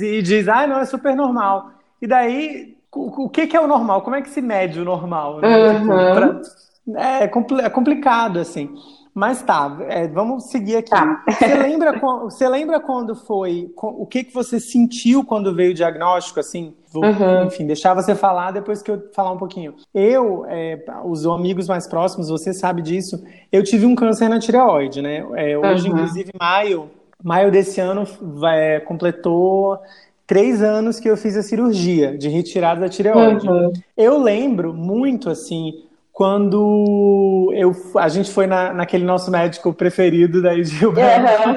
[0.00, 1.70] e diz, ah, não, é super normal.
[2.00, 4.02] E daí, o, o que, que é o normal?
[4.02, 5.40] Como é que se mede o normal?
[5.40, 5.48] Né?
[5.56, 5.80] Uhum.
[5.80, 7.00] Tipo, pra...
[7.00, 7.24] é,
[7.64, 8.74] é, complicado, assim.
[9.12, 10.90] Mas tá, é, vamos seguir aqui.
[10.90, 11.24] Tá.
[11.28, 16.38] Você, lembra, você lembra quando foi, o que, que você sentiu quando veio o diagnóstico,
[16.38, 16.74] assim?
[16.92, 17.44] Vou, uhum.
[17.46, 19.74] Enfim, deixar você falar depois que eu falar um pouquinho.
[19.94, 25.02] Eu, é, os amigos mais próximos, você sabe disso, eu tive um câncer na tireoide,
[25.02, 25.24] né?
[25.34, 25.96] É, hoje, uhum.
[25.96, 26.90] inclusive, maio,
[27.22, 29.78] maio desse ano vai, completou
[30.26, 33.48] três anos que eu fiz a cirurgia de retirada da tireoide.
[33.48, 33.72] Uhum.
[33.96, 35.82] Eu lembro muito, assim,
[36.20, 41.48] quando eu, a gente foi na, naquele nosso médico preferido da Gilberto.
[41.48, 41.56] Uhum.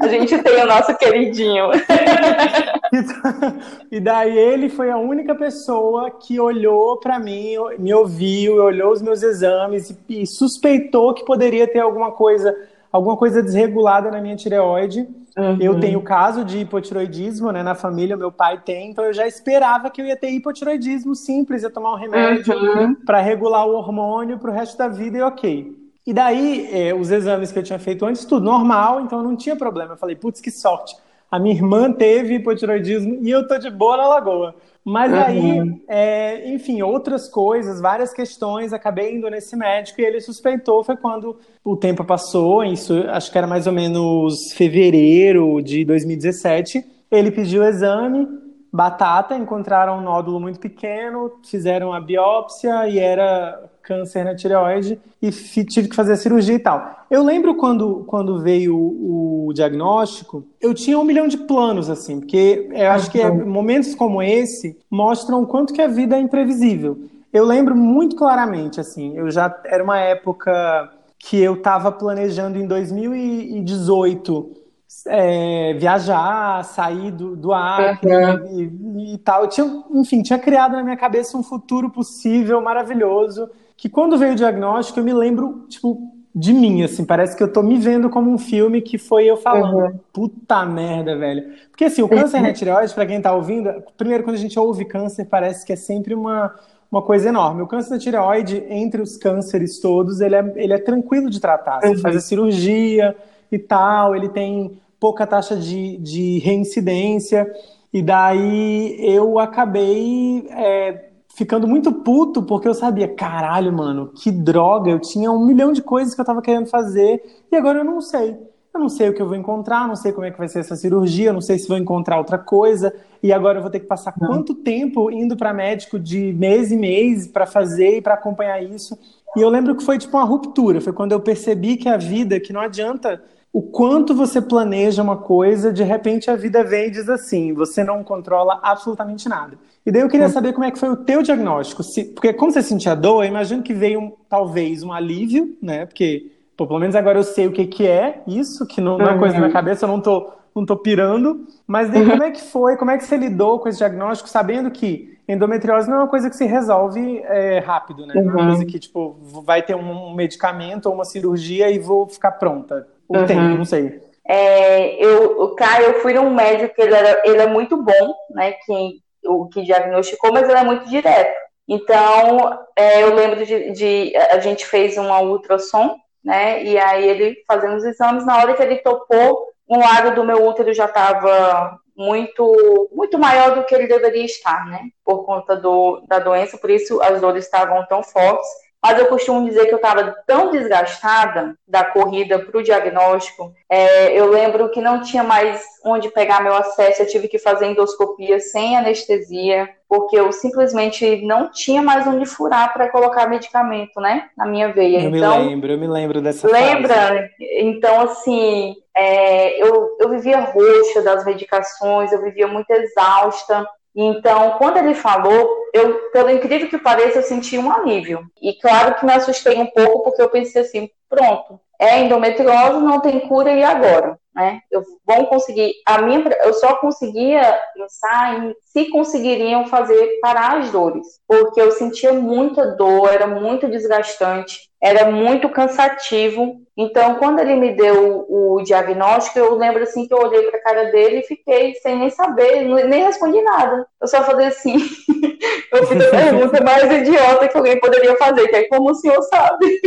[0.00, 1.66] a gente tem o nosso queridinho.
[3.92, 9.02] e daí ele foi a única pessoa que olhou para mim, me ouviu, olhou os
[9.02, 12.56] meus exames e, e suspeitou que poderia ter alguma coisa
[12.92, 15.08] alguma coisa desregulada na minha tireoide.
[15.36, 15.58] Uhum.
[15.60, 19.88] Eu tenho caso de hipotiroidismo, né, na família, meu pai tem, então eu já esperava
[19.88, 22.94] que eu ia ter hipotiroidismo simples, ia tomar um remédio uhum.
[23.06, 25.80] para regular o hormônio para o resto da vida e ok.
[26.06, 29.54] E daí, é, os exames que eu tinha feito antes, tudo normal, então não tinha
[29.54, 29.92] problema.
[29.92, 30.96] Eu falei, putz, que sorte.
[31.30, 34.54] A minha irmã teve hipotiroidismo e eu tô de boa na lagoa.
[34.84, 35.18] Mas uhum.
[35.18, 40.82] aí, é, enfim, outras coisas, várias questões, acabei indo nesse médico e ele suspeitou.
[40.82, 46.84] Foi quando o tempo passou, isso acho que era mais ou menos fevereiro de 2017.
[47.10, 48.26] Ele pediu o exame,
[48.72, 55.30] batata, encontraram um nódulo muito pequeno, fizeram a biópsia e era câncer na tireoide e
[55.30, 57.04] tive que fazer a cirurgia e tal.
[57.10, 62.68] Eu lembro quando, quando veio o, diagnóstico, eu tinha um milhão de planos, assim, porque
[62.70, 66.98] eu acho que é, momentos como esse mostram o quanto que a vida é imprevisível.
[67.32, 72.66] Eu lembro muito claramente, assim, eu já era uma época que eu estava planejando em
[72.66, 74.60] 2018
[75.06, 79.04] é, viajar, sair do, do Acre uhum.
[79.06, 79.42] e, e, tal.
[79.42, 83.48] Eu tinha, enfim, tinha criado na minha cabeça um futuro possível, maravilhoso,
[83.80, 87.52] que quando veio o diagnóstico eu me lembro, tipo, de mim, assim, parece que eu
[87.52, 89.98] tô me vendo como um filme que foi eu falando, uhum.
[90.12, 91.52] puta merda, velho.
[91.70, 94.84] Porque assim, o câncer na tireoide, pra quem tá ouvindo, primeiro quando a gente ouve
[94.84, 96.54] câncer, parece que é sempre uma,
[96.92, 97.62] uma coisa enorme.
[97.62, 101.80] O câncer da tireoide, entre os cânceres todos, ele é, ele é tranquilo de tratar.
[101.80, 101.98] Você uhum.
[101.98, 103.16] faz a cirurgia,
[103.50, 107.50] e tal, ele tem pouca taxa de, de reincidência,
[107.92, 114.90] e daí eu acabei é, ficando muito puto porque eu sabia, caralho, mano, que droga,
[114.90, 118.00] eu tinha um milhão de coisas que eu tava querendo fazer e agora eu não
[118.00, 118.36] sei.
[118.72, 120.60] Eu não sei o que eu vou encontrar, não sei como é que vai ser
[120.60, 122.94] essa cirurgia, não sei se vou encontrar outra coisa.
[123.20, 126.78] E agora eu vou ter que passar quanto tempo indo para médico de mês em
[126.78, 128.96] mês para fazer e para acompanhar isso.
[129.36, 132.38] E eu lembro que foi tipo uma ruptura, foi quando eu percebi que a vida,
[132.38, 133.20] que não adianta
[133.52, 137.82] o quanto você planeja uma coisa, de repente a vida vem e diz assim, você
[137.82, 139.58] não controla absolutamente nada.
[139.84, 142.52] E daí eu queria saber como é que foi o teu diagnóstico, se, porque como
[142.52, 145.84] você sentia dor, eu imagino que veio talvez um alívio, né?
[145.84, 149.08] Porque pô, pelo menos agora eu sei o que, que é isso, que não, não
[149.08, 149.52] é coisa na minha uhum.
[149.52, 151.46] cabeça, eu não tô, não tô pirando.
[151.66, 152.76] Mas daí, como é que foi?
[152.76, 156.28] Como é que você lidou com esse diagnóstico, sabendo que endometriose não é uma coisa
[156.28, 158.14] que se resolve é, rápido, né?
[158.16, 158.24] Uhum.
[158.24, 162.08] Não é uma coisa que, tipo, vai ter um medicamento ou uma cirurgia e vou
[162.08, 162.86] ficar pronta.
[163.08, 163.26] Ou uhum.
[163.26, 164.00] tem, não sei.
[164.26, 168.14] É, eu, o Caio, eu fui num médico que ele, era, ele é muito bom,
[168.30, 168.52] né?
[168.52, 171.36] Que, o que diagnosticou, mas ele é muito direto.
[171.68, 176.64] Então, é, eu lembro de, de, A gente fez uma ultrassom, né?
[176.64, 180.44] E aí ele fazendo os exames, na hora que ele topou, um lado do meu
[180.44, 184.88] útero já estava muito muito maior do que ele deveria estar, né?
[185.04, 188.48] Por conta do, da doença, por isso as dores estavam tão fortes.
[188.82, 193.52] Mas eu costumo dizer que eu estava tão desgastada da corrida para o diagnóstico.
[193.68, 197.66] É, eu lembro que não tinha mais onde pegar meu acesso, eu tive que fazer
[197.66, 204.28] endoscopia sem anestesia, porque eu simplesmente não tinha mais onde furar para colocar medicamento, né,
[204.36, 205.02] na minha veia.
[205.02, 206.94] Eu então, me lembro, eu me lembro dessa Lembra?
[206.94, 207.30] Fase.
[207.38, 213.66] Então, assim, é, eu, eu vivia roxa das medicações, eu vivia muito exausta.
[213.94, 218.24] Então, quando ele falou, eu, pelo incrível que pareça, eu senti um alívio.
[218.40, 223.00] E claro que me assustei um pouco, porque eu pensei assim, pronto, é endometriose, não
[223.00, 224.19] tem cura, e agora?
[224.34, 224.60] Né?
[224.70, 225.74] Eu vou conseguir.
[225.84, 231.72] A minha, eu só conseguia pensar em se conseguiriam fazer parar as dores, porque eu
[231.72, 236.60] sentia muita dor, era muito desgastante, era muito cansativo.
[236.76, 240.62] Então, quando ele me deu o, diagnóstico, eu lembro assim que eu olhei para a
[240.62, 243.84] cara dele e fiquei sem nem saber, nem respondi nada.
[244.00, 244.76] Eu só falei assim,
[245.72, 249.20] eu fiz a pergunta mais idiota que alguém poderia fazer, que é como o senhor
[249.22, 249.80] sabe.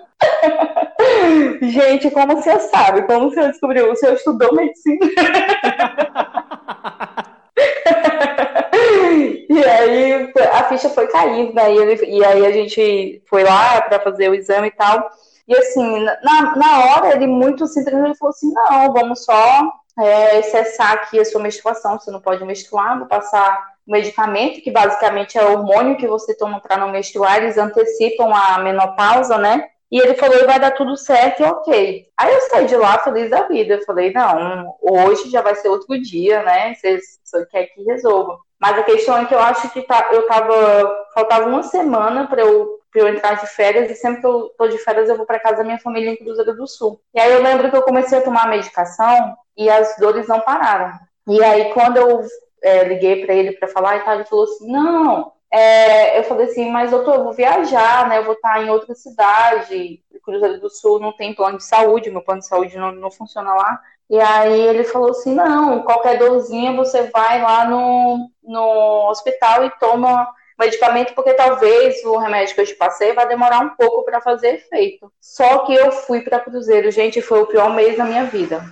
[1.62, 3.02] Gente, como você sabe?
[3.02, 3.90] Como você descobriu?
[3.90, 5.06] O senhor estudou medicina?
[9.48, 11.72] e aí a ficha foi caindo, né?
[11.72, 15.10] E, e aí a gente foi lá para fazer o exame e tal.
[15.46, 20.42] E assim, na, na hora ele muito simplesmente ele falou assim: não, vamos só é,
[20.42, 25.38] cessar aqui a sua menstruação, você não pode menstruar, vou passar um medicamento, que basicamente
[25.38, 29.68] é o hormônio que você toma para não menstruar, eles antecipam a menopausa, né?
[29.90, 32.06] E ele falou, vai dar tudo certo e ok.
[32.16, 33.74] Aí eu saí de lá feliz da vida.
[33.74, 36.74] Eu falei, não, hoje já vai ser outro dia, né?
[36.74, 38.38] Você, quer que resolva.
[38.60, 41.04] Mas a questão é que eu acho que tá, eu tava.
[41.14, 44.66] Faltava uma semana para eu, pra eu entrar de férias, e sempre que eu tô
[44.68, 47.00] de férias eu vou para casa da minha família em Cruzeiro do Sul.
[47.14, 50.92] E aí eu lembro que eu comecei a tomar medicação e as dores não pararam.
[51.28, 52.22] E aí quando eu
[52.62, 56.46] é, liguei para ele para falar e tal, ele falou assim: não, é, eu falei
[56.46, 58.18] assim, mas doutor, eu vou viajar, né?
[58.18, 60.02] Eu vou estar em outra cidade.
[60.20, 63.54] Cruzeiro do Sul não tem plano de saúde, meu plano de saúde não, não funciona
[63.54, 63.80] lá.
[64.10, 69.70] E aí ele falou assim, não, qualquer dorzinha você vai lá no, no hospital e
[69.78, 74.20] toma medicamento, porque talvez o remédio que eu te passei vai demorar um pouco para
[74.20, 75.12] fazer efeito.
[75.20, 78.64] Só que eu fui para Cruzeiro, gente, foi o pior mês da minha vida.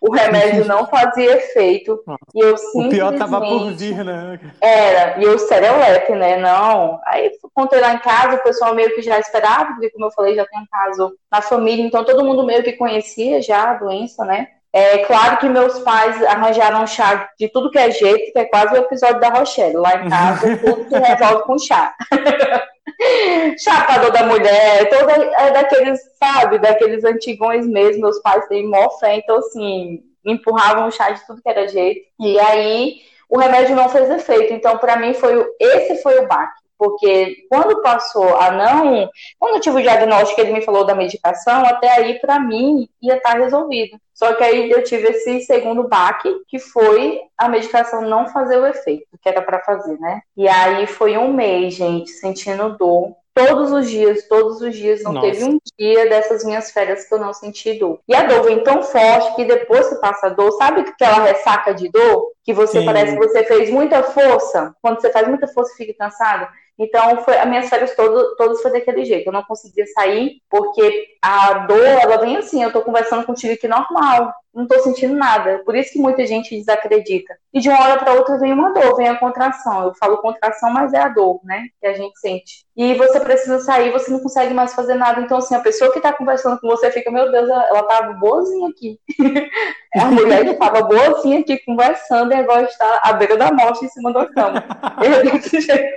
[0.00, 2.02] O remédio não fazia efeito.
[2.34, 4.38] E eu O pior tava por vir, né?
[4.60, 6.36] Era, e eu serelepe, né?
[6.36, 7.00] Não.
[7.06, 10.34] Aí contei lá em casa, o pessoal meio que já esperava, porque como eu falei,
[10.34, 14.24] já tem um caso na família, então todo mundo meio que conhecia já a doença,
[14.24, 14.48] né?
[14.72, 18.74] É claro que meus pais arranjaram chá de tudo que é jeito, que é quase
[18.74, 19.76] o episódio da Rochelle.
[19.76, 21.94] Lá em casa, tudo se resolve com chá.
[23.58, 28.02] Chapador da mulher, toda é daqueles, sabe, daqueles antigões mesmo.
[28.02, 32.06] Meus pais têm mó fé, então assim, empurravam o chá de tudo que era jeito.
[32.20, 32.96] E aí
[33.28, 34.52] o remédio não fez efeito.
[34.52, 36.63] Então, para mim, foi esse foi o baque.
[36.78, 39.08] Porque quando passou a não.
[39.38, 43.16] Quando eu tive o diagnóstico, ele me falou da medicação, até aí, para mim, ia
[43.16, 43.98] estar tá resolvido.
[44.12, 48.66] Só que aí eu tive esse segundo baque, que foi a medicação não fazer o
[48.66, 50.20] efeito que era para fazer, né?
[50.36, 55.02] E aí foi um mês, gente, sentindo dor, todos os dias, todos os dias.
[55.02, 55.26] Não Nossa.
[55.26, 57.98] teve um dia dessas minhas férias que eu não senti dor.
[58.06, 61.74] E a dor vem tão forte que depois que passa a dor, sabe aquela ressaca
[61.74, 62.32] de dor?
[62.44, 62.84] Que você Sim.
[62.84, 64.74] parece que você fez muita força.
[64.80, 66.46] Quando você faz muita força fica cansado.
[66.78, 69.28] Então, foi, as minhas férias todo, todas foi daquele jeito.
[69.28, 73.68] Eu não conseguia sair, porque a dor, ela vem assim, eu tô conversando contigo aqui
[73.68, 75.62] normal, não tô sentindo nada.
[75.64, 77.34] Por isso que muita gente desacredita.
[77.52, 79.84] E de uma hora para outra vem uma dor, vem a contração.
[79.84, 82.64] Eu falo contração, mas é a dor, né, que a gente sente.
[82.76, 85.20] E você precisa sair, você não consegue mais fazer nada.
[85.20, 88.68] Então, assim, a pessoa que tá conversando com você fica, meu Deus, ela tava boazinha
[88.68, 88.98] aqui.
[89.96, 93.88] a mulher que tava boazinha aqui conversando e agora está à beira da morte em
[93.88, 94.64] cima da cama.
[95.02, 95.94] Eu desse jeito.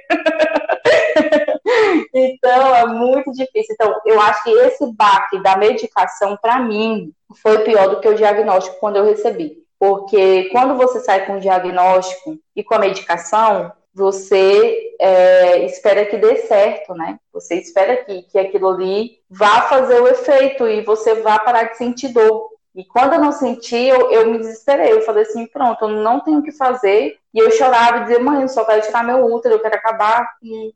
[2.14, 3.74] então, é muito difícil.
[3.74, 8.16] Então, eu acho que esse baque da medicação, para mim, foi pior do que o
[8.16, 9.64] diagnóstico quando eu recebi.
[9.80, 16.18] Porque quando você sai com o diagnóstico e com a medicação, você é, espera que
[16.18, 17.20] dê certo, né?
[17.34, 21.78] Você espera que, que aquilo ali vá fazer o efeito e você vá parar de
[21.78, 22.50] sentir dor.
[22.78, 24.94] E quando eu não senti, eu, eu me desesperei.
[24.94, 27.18] Eu falei assim: pronto, eu não tenho o que fazer.
[27.34, 30.30] E eu chorava e dizia: mãe, eu só quero tirar meu útero, eu quero acabar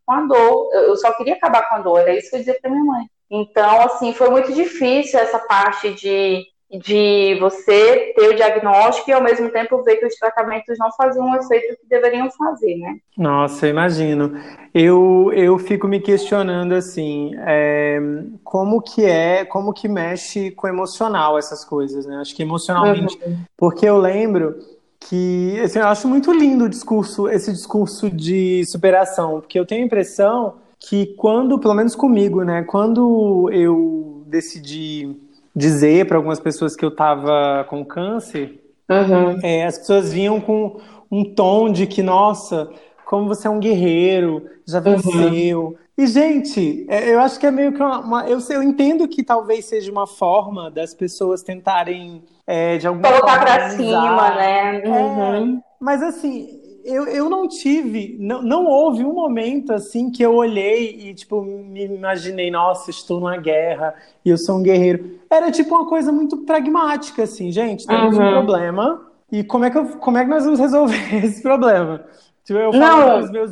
[0.04, 0.70] com a dor.
[0.74, 2.00] Eu só queria acabar com a dor.
[2.00, 3.06] Era isso que eu dizia para minha mãe.
[3.30, 6.44] Então, assim, foi muito difícil essa parte de
[6.80, 11.30] de você ter o diagnóstico e ao mesmo tempo ver que os tratamentos não faziam
[11.30, 12.98] o efeito que deveriam fazer, né?
[13.18, 14.34] Nossa, eu imagino.
[14.74, 18.00] Eu, eu fico me questionando assim, é,
[18.44, 22.18] como que é, como que mexe com o emocional essas coisas, né?
[22.18, 23.38] Acho que emocionalmente, uhum.
[23.58, 24.56] porque eu lembro
[25.00, 29.82] que assim, eu acho muito lindo o discurso, esse discurso de superação, porque eu tenho
[29.82, 35.16] a impressão que quando, pelo menos comigo, né, quando eu decidi
[35.56, 39.40] dizer para algumas pessoas que eu estava com câncer, uhum.
[39.44, 40.80] é, as pessoas vinham com
[41.12, 42.70] um tom de que, nossa,
[43.06, 45.62] como você é um guerreiro, já venceu.
[45.62, 45.76] Uhum.
[45.98, 48.00] E, gente, é, eu acho que é meio que uma.
[48.00, 53.08] uma eu, eu, entendo que talvez seja uma forma das pessoas tentarem, é, de alguma
[53.08, 53.46] Colocar forma.
[53.46, 54.82] Colocar pra cima, né?
[54.84, 55.58] É, uhum.
[55.58, 56.60] É, mas, assim,
[56.92, 61.42] eu, eu não tive, não, não houve um momento assim que eu olhei e tipo
[61.42, 65.20] me imaginei, nossa, estou numa guerra e eu sou um guerreiro.
[65.30, 68.28] Era tipo uma coisa muito pragmática assim, gente, temos uhum.
[68.28, 72.04] um problema e como é que eu, como é que nós vamos resolver esse problema?
[72.44, 73.52] Tipo, eu falo com meus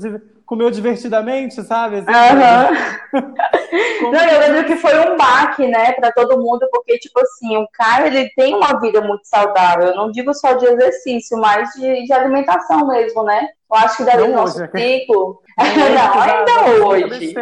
[0.50, 1.98] comeu divertidamente, sabe?
[1.98, 3.22] Assim, uhum.
[4.12, 7.68] Não, eu lembro que foi um baque, né, para todo mundo, porque, tipo assim, o
[7.72, 12.04] cara, ele tem uma vida muito saudável, eu não digo só de exercício, mas de,
[12.04, 13.50] de alimentação mesmo, né?
[13.72, 15.40] Eu acho que dali no nosso ciclo...
[15.60, 17.34] Não, não ainda hoje.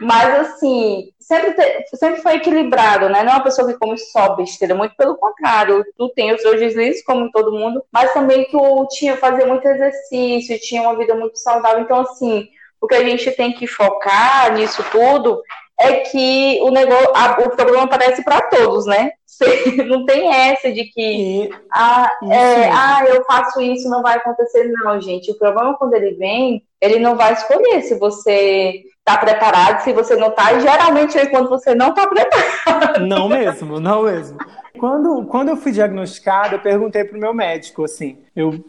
[0.00, 3.22] Mas assim, sempre, te, sempre foi equilibrado, né?
[3.22, 5.84] Não é uma pessoa que come só besteira, muito pelo contrário.
[5.96, 10.60] Tu tem os seus deslizes, como todo mundo, mas também tu tinha fazer muito exercício,
[10.60, 11.80] tinha uma vida muito saudável.
[11.80, 12.48] Então, assim,
[12.80, 15.42] o que a gente tem que focar nisso tudo
[15.78, 19.10] é que o negócio, a, o problema aparece para todos, né?
[19.86, 24.64] Não tem essa de que ah, é, ah, eu faço isso, não vai acontecer.
[24.64, 25.30] Não, gente.
[25.30, 30.16] O problema quando ele vem, ele não vai escolher se você está preparado, se você
[30.16, 30.58] não está.
[30.58, 33.06] Geralmente é quando você não está preparado.
[33.06, 34.36] Não mesmo, não mesmo.
[34.78, 38.62] Quando, quando eu fui diagnosticada, eu perguntei pro meu médico, assim, eu,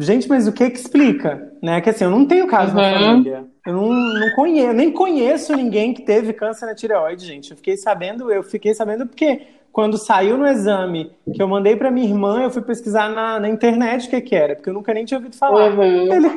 [0.00, 1.52] gente, mas o que que explica?
[1.62, 1.80] Né?
[1.80, 2.82] Que assim, eu não tenho caso uhum.
[2.82, 3.44] na família.
[3.64, 7.52] Eu não, não conheço, nem conheço ninguém que teve câncer na tireoide, gente.
[7.52, 9.42] Eu fiquei sabendo, eu fiquei sabendo porque
[9.74, 13.48] quando saiu no exame que eu mandei para minha irmã, eu fui pesquisar na, na
[13.48, 15.72] internet o que, que era, porque eu nunca nem tinha ouvido falar.
[15.72, 15.82] Uhum.
[16.14, 16.28] Ele,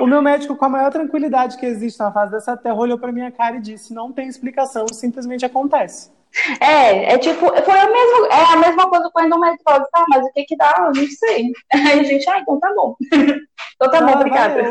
[0.00, 3.12] o meu médico, com a maior tranquilidade que existe na face dessa terra, olhou para
[3.12, 6.10] minha cara e disse: não tem explicação, simplesmente acontece.
[6.60, 10.04] É, é tipo, foi a mesma, é a mesma coisa com a endometriose, tá?
[10.08, 10.74] Mas o que que dá?
[10.78, 11.52] Eu não sei.
[11.72, 12.94] Aí a gente, ah, então tá bom.
[13.76, 14.62] Então tá ah, bom, obrigada.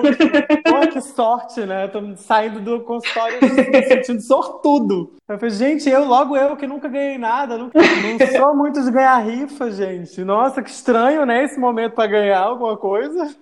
[0.74, 1.88] Olha que sorte, né?
[1.88, 5.14] Tô saindo do consultório me sentindo sortudo.
[5.30, 8.90] Eu falei, gente, eu, logo eu que nunca ganhei nada, não, não sou muito de
[8.90, 10.24] ganhar rifa, gente.
[10.24, 11.44] Nossa, que estranho, né?
[11.44, 13.36] Esse momento para ganhar alguma coisa.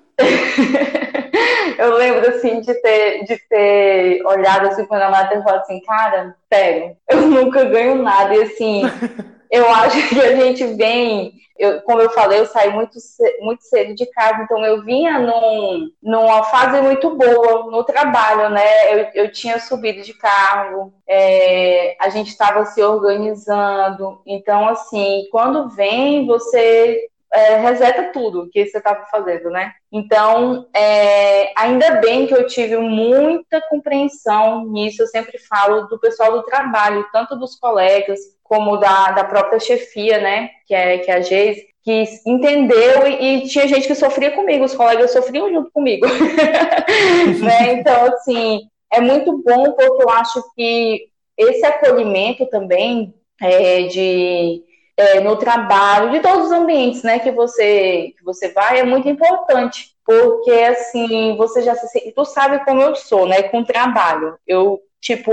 [2.08, 5.82] Eu lembro assim de ter, de ter olhado assim quando a Mata e falado assim,
[5.82, 8.36] cara, sério, eu nunca ganho nada.
[8.36, 8.82] E assim,
[9.50, 12.98] eu acho que a gente vem, eu, como eu falei, eu saí muito,
[13.42, 18.94] muito cedo de casa, então eu vinha num, numa fase muito boa no trabalho, né?
[18.94, 25.70] Eu, eu tinha subido de cargo, é, a gente estava se organizando, então assim, quando
[25.70, 29.74] vem, você é, reseta tudo que você estava fazendo, né?
[29.92, 36.32] Então, é, ainda bem que eu tive muita compreensão nisso, eu sempre falo do pessoal
[36.34, 40.50] do trabalho, tanto dos colegas como da, da própria chefia, né?
[40.68, 44.64] Que é, que é a Geise, que entendeu e, e, tinha gente que sofria comigo,
[44.64, 46.06] os colegas sofriam junto comigo.
[47.44, 47.74] né?
[47.74, 48.62] Então, assim,
[48.92, 53.12] é muito bom porque eu acho que esse acolhimento também
[53.42, 54.64] é, de
[54.96, 59.10] é, no trabalho, de todos os ambientes, né, que você que você vai é muito
[59.10, 64.38] importante, porque assim você já se, tu sabe como eu sou, né, com trabalho.
[64.48, 65.32] Eu tipo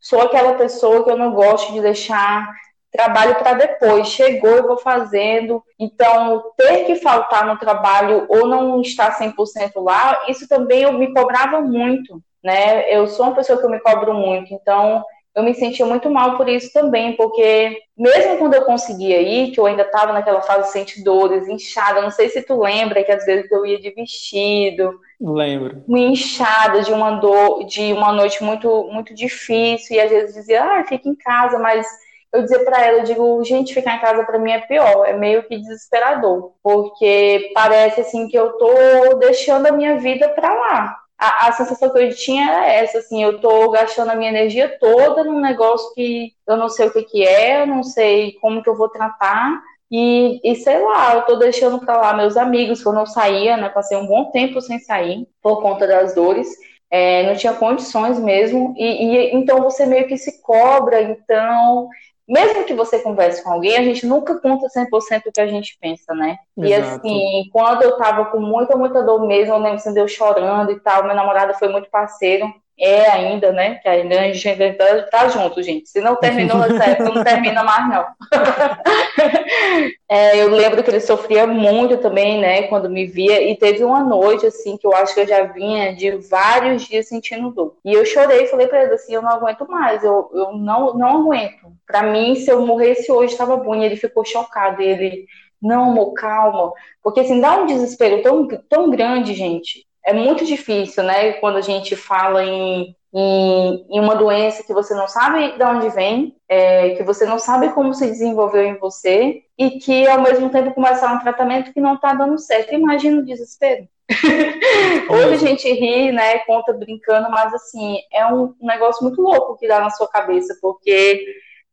[0.00, 2.48] sou aquela pessoa que eu não gosto de deixar
[2.94, 4.06] trabalho para depois.
[4.08, 5.62] Chegou, eu vou fazendo.
[5.78, 11.12] Então, ter que faltar no trabalho ou não estar 100% lá, isso também eu me
[11.12, 12.88] cobrava muito, né?
[12.88, 14.54] Eu sou uma pessoa que eu me cobro muito.
[14.54, 15.02] Então,
[15.34, 19.58] eu me sentia muito mal por isso também, porque mesmo quando eu conseguia ir, que
[19.58, 23.10] eu ainda estava naquela fase de sentir dores, inchada, não sei se tu lembra que
[23.10, 24.94] às vezes eu ia de vestido.
[25.20, 25.82] Lembro.
[25.88, 30.62] Me inchada de uma dor, de uma noite muito muito difícil, e às vezes dizia,
[30.62, 31.86] ah, fica em casa, mas
[32.32, 35.12] eu dizer para ela, eu digo, gente, ficar em casa para mim é pior, é
[35.12, 41.03] meio que desesperador, porque parece assim que eu tô deixando a minha vida para lá.
[41.18, 44.76] A, a, sensação que eu tinha era essa, assim, eu tô gastando a minha energia
[44.80, 48.62] toda num negócio que eu não sei o que que é, eu não sei como
[48.62, 49.62] que eu vou tratar,
[49.96, 53.56] e, e, sei lá, eu tô deixando pra lá meus amigos, que eu não saía,
[53.56, 53.68] né?
[53.68, 56.48] Passei um bom tempo sem sair por conta das dores.
[56.90, 58.74] É, não tinha condições mesmo.
[58.76, 61.00] E, e, então você meio que se cobra.
[61.00, 61.88] Então,
[62.28, 65.76] mesmo que você converse com alguém, a gente nunca conta 100% o que a gente
[65.80, 66.38] pensa, né?
[66.56, 66.68] Exato.
[66.68, 70.72] E assim, quando eu tava com muita, muita dor mesmo, eu lembro assim, eu chorando
[70.72, 73.76] e tal, meu namorado foi muito parceiro é ainda, né?
[73.76, 75.88] Que ainda a gente ainda tá, tá junto, gente.
[75.88, 78.06] Se não terminou essa época, não termina mais, não.
[80.08, 82.62] é, eu lembro que ele sofria muito também, né?
[82.64, 83.42] Quando me via.
[83.42, 87.08] E teve uma noite, assim, que eu acho que eu já vinha de vários dias
[87.08, 87.76] sentindo dor.
[87.84, 90.94] E eu chorei e falei pra ele assim: eu não aguento mais, eu, eu não,
[90.94, 91.72] não aguento.
[91.86, 93.76] Pra mim, se eu morresse hoje, estava bom.
[93.76, 94.82] E ele ficou chocado.
[94.82, 95.26] Ele,
[95.62, 96.72] não, amor, calma.
[97.02, 101.32] Porque assim, dá um desespero tão, tão grande, gente é muito difícil, né?
[101.34, 105.88] Quando a gente fala em, em, em uma doença que você não sabe de onde
[105.90, 110.50] vem, é, que você não sabe como se desenvolveu em você e que ao mesmo
[110.50, 112.74] tempo começar um tratamento que não está dando certo.
[112.74, 113.88] Imagina o desespero.
[115.08, 116.38] Hoje a gente ri, né?
[116.40, 121.24] Conta brincando, mas assim, é um negócio muito louco que dá na sua cabeça, porque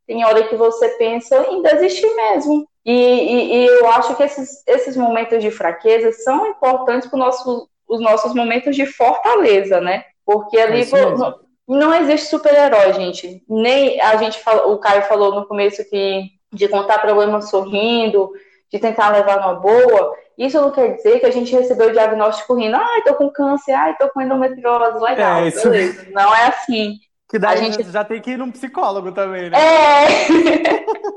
[0.07, 2.65] tem hora que você pensa em desistir mesmo.
[2.85, 7.19] E, e, e eu acho que esses, esses momentos de fraqueza são importantes para o
[7.19, 10.05] nosso os nossos momentos de fortaleza, né?
[10.25, 13.43] Porque ali é não, existe super-herói, gente.
[13.47, 18.31] Nem a gente falou, o Caio falou no começo que de contar problemas sorrindo,
[18.71, 20.15] de tentar levar numa boa.
[20.37, 23.73] Isso não quer dizer que a gente recebeu o diagnóstico rindo, ai, tô com câncer,
[23.73, 25.69] ai, tô com endometriose, legal, é, isso...
[25.69, 26.07] beleza.
[26.11, 26.95] Não é assim.
[27.29, 29.57] Que daí a gente já tem que ir num psicólogo também, né?
[29.57, 30.07] É!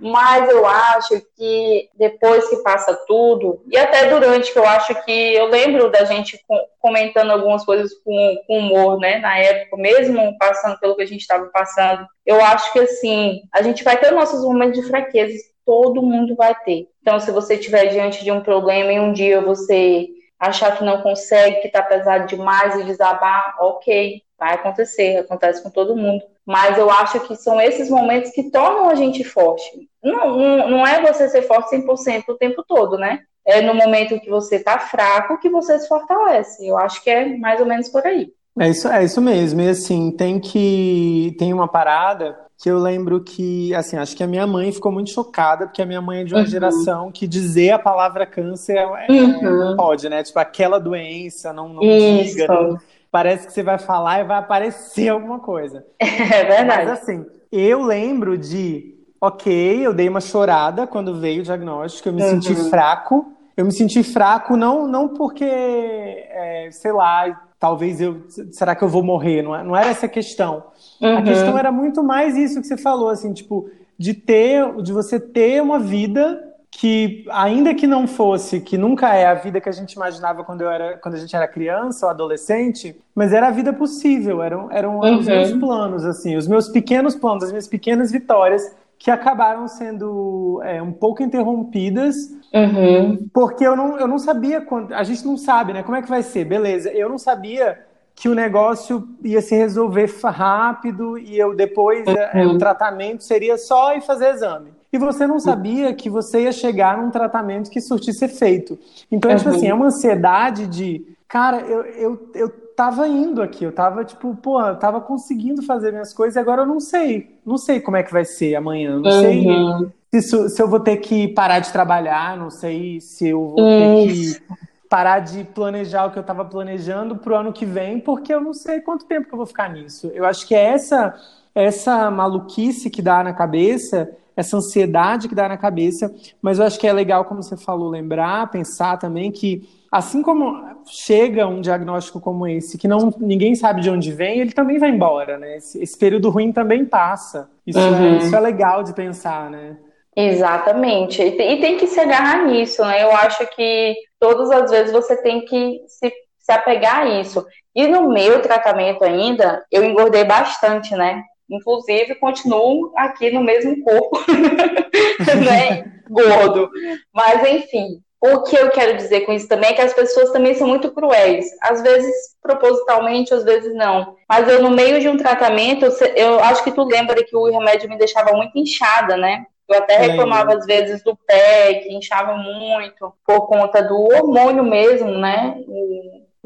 [0.00, 5.34] Mas eu acho que depois que passa tudo, e até durante, que eu acho que
[5.34, 6.38] eu lembro da gente
[6.80, 11.20] comentando algumas coisas com, com humor, né, na época, mesmo passando pelo que a gente
[11.20, 15.34] estava passando, eu acho que assim, a gente vai ter nossos momentos de fraqueza,
[15.64, 16.88] todo mundo vai ter.
[17.00, 20.08] Então, se você estiver diante de um problema e um dia você
[20.38, 25.70] achar que não consegue, que está pesado demais e desabar, ok, vai acontecer, acontece com
[25.70, 26.22] todo mundo.
[26.46, 29.88] Mas eu acho que são esses momentos que tornam a gente forte.
[30.02, 33.20] Não, não, não é você ser forte 100% o tempo todo, né?
[33.44, 36.66] É no momento que você tá fraco que você se fortalece.
[36.66, 38.32] Eu acho que é mais ou menos por aí.
[38.58, 39.60] É isso, é isso mesmo.
[39.60, 41.34] E assim, tem que.
[41.38, 45.10] Tem uma parada que eu lembro que, assim, acho que a minha mãe ficou muito
[45.10, 46.46] chocada, porque a minha mãe é de uma uhum.
[46.46, 49.42] geração que dizer a palavra câncer é, uhum.
[49.42, 50.22] não pode, né?
[50.22, 52.46] Tipo, aquela doença, não, não diga.
[52.48, 52.78] Não,
[53.16, 55.86] parece que você vai falar e vai aparecer alguma coisa.
[55.98, 56.66] É verdade.
[56.66, 62.12] Mas assim, eu lembro de, ok, eu dei uma chorada quando veio o diagnóstico, eu
[62.12, 62.42] me uhum.
[62.42, 63.32] senti fraco.
[63.56, 68.22] Eu me senti fraco não, não porque, é, sei lá, talvez eu.
[68.52, 69.40] Será que eu vou morrer?
[69.40, 70.64] Não, é, não era essa a questão.
[71.00, 71.16] Uhum.
[71.16, 75.18] A questão era muito mais isso que você falou, assim, tipo, de ter, de você
[75.18, 76.45] ter uma vida
[76.78, 80.60] que ainda que não fosse, que nunca é a vida que a gente imaginava quando,
[80.60, 84.70] eu era, quando a gente era criança ou adolescente, mas era a vida possível, eram,
[84.70, 85.18] eram uhum.
[85.18, 90.60] os meus planos, assim, os meus pequenos planos, as minhas pequenas vitórias que acabaram sendo
[90.64, 93.26] é, um pouco interrompidas, uhum.
[93.32, 96.10] porque eu não, eu não sabia, quando, a gente não sabe, né, como é que
[96.10, 97.78] vai ser, beleza, eu não sabia
[98.14, 102.14] que o negócio ia se resolver rápido e eu depois uhum.
[102.34, 106.52] é, o tratamento seria só ir fazer exame e você não sabia que você ia
[106.52, 108.78] chegar num tratamento que surtisse efeito.
[109.10, 109.36] Então, uhum.
[109.36, 114.04] tipo assim, é uma ansiedade de, cara, eu, eu, eu tava indo aqui, eu tava,
[114.04, 117.38] tipo, pô, eu tava conseguindo fazer minhas coisas e agora eu não sei.
[117.44, 119.20] Não sei como é que vai ser amanhã, não uhum.
[119.20, 123.56] sei se, se, eu vou ter que parar de trabalhar, não sei se eu vou
[123.56, 124.42] ter que
[124.88, 128.40] parar de planejar o que eu estava planejando para o ano que vem, porque eu
[128.40, 130.10] não sei quanto tempo que eu vou ficar nisso.
[130.14, 131.14] Eu acho que é essa
[131.54, 136.78] essa maluquice que dá na cabeça essa ansiedade que dá na cabeça, mas eu acho
[136.78, 142.20] que é legal, como você falou, lembrar, pensar também que assim como chega um diagnóstico
[142.20, 145.56] como esse, que não ninguém sabe de onde vem, ele também vai embora, né?
[145.56, 147.48] Esse, esse período ruim também passa.
[147.66, 148.14] Isso, é, uhum.
[148.14, 149.78] é, isso é legal de pensar, né?
[150.14, 151.22] Exatamente.
[151.22, 153.02] E tem que se agarrar nisso, né?
[153.02, 157.44] Eu acho que todas as vezes você tem que se, se apegar a isso.
[157.74, 161.22] E no meu tratamento ainda, eu engordei bastante, né?
[161.48, 164.18] Inclusive, continuo aqui no mesmo corpo,
[165.44, 166.00] né?
[166.08, 166.70] Gordo.
[167.12, 170.54] Mas, enfim, o que eu quero dizer com isso também é que as pessoas também
[170.54, 171.46] são muito cruéis.
[171.62, 174.16] Às vezes propositalmente, às vezes não.
[174.28, 175.86] Mas eu, no meio de um tratamento,
[176.16, 179.44] eu acho que tu lembra que o remédio me deixava muito inchada, né?
[179.68, 185.10] Eu até reclamava às vezes do pé, que inchava muito, por conta do hormônio mesmo,
[185.10, 185.56] né?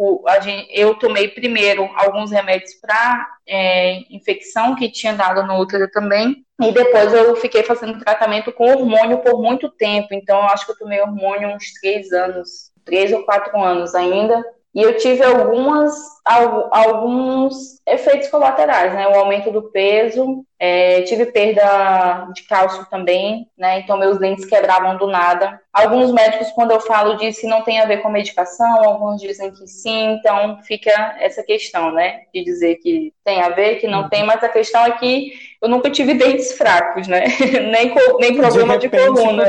[0.03, 5.59] O, a gente, eu tomei primeiro alguns remédios para é, infecção que tinha dado no
[5.59, 10.09] útero também, e depois eu fiquei fazendo tratamento com hormônio por muito tempo.
[10.13, 14.43] Então, eu acho que eu tomei hormônio uns três anos, três ou quatro anos ainda.
[14.73, 15.93] E eu tive algumas,
[16.71, 19.09] alguns efeitos colaterais, né?
[19.09, 23.81] O aumento do peso, é, tive perda de cálcio também, né?
[23.81, 25.61] Então meus dentes quebravam do nada.
[25.73, 29.67] Alguns médicos, quando eu falo disso, não tem a ver com medicação, alguns dizem que
[29.67, 32.23] sim, então fica essa questão, né?
[32.33, 34.09] De dizer que tem a ver, que não uhum.
[34.09, 35.33] tem, mas a questão é que
[35.63, 37.25] eu nunca tive dentes fracos, né?
[37.71, 39.45] nem, nem problema de, repente, de coluna.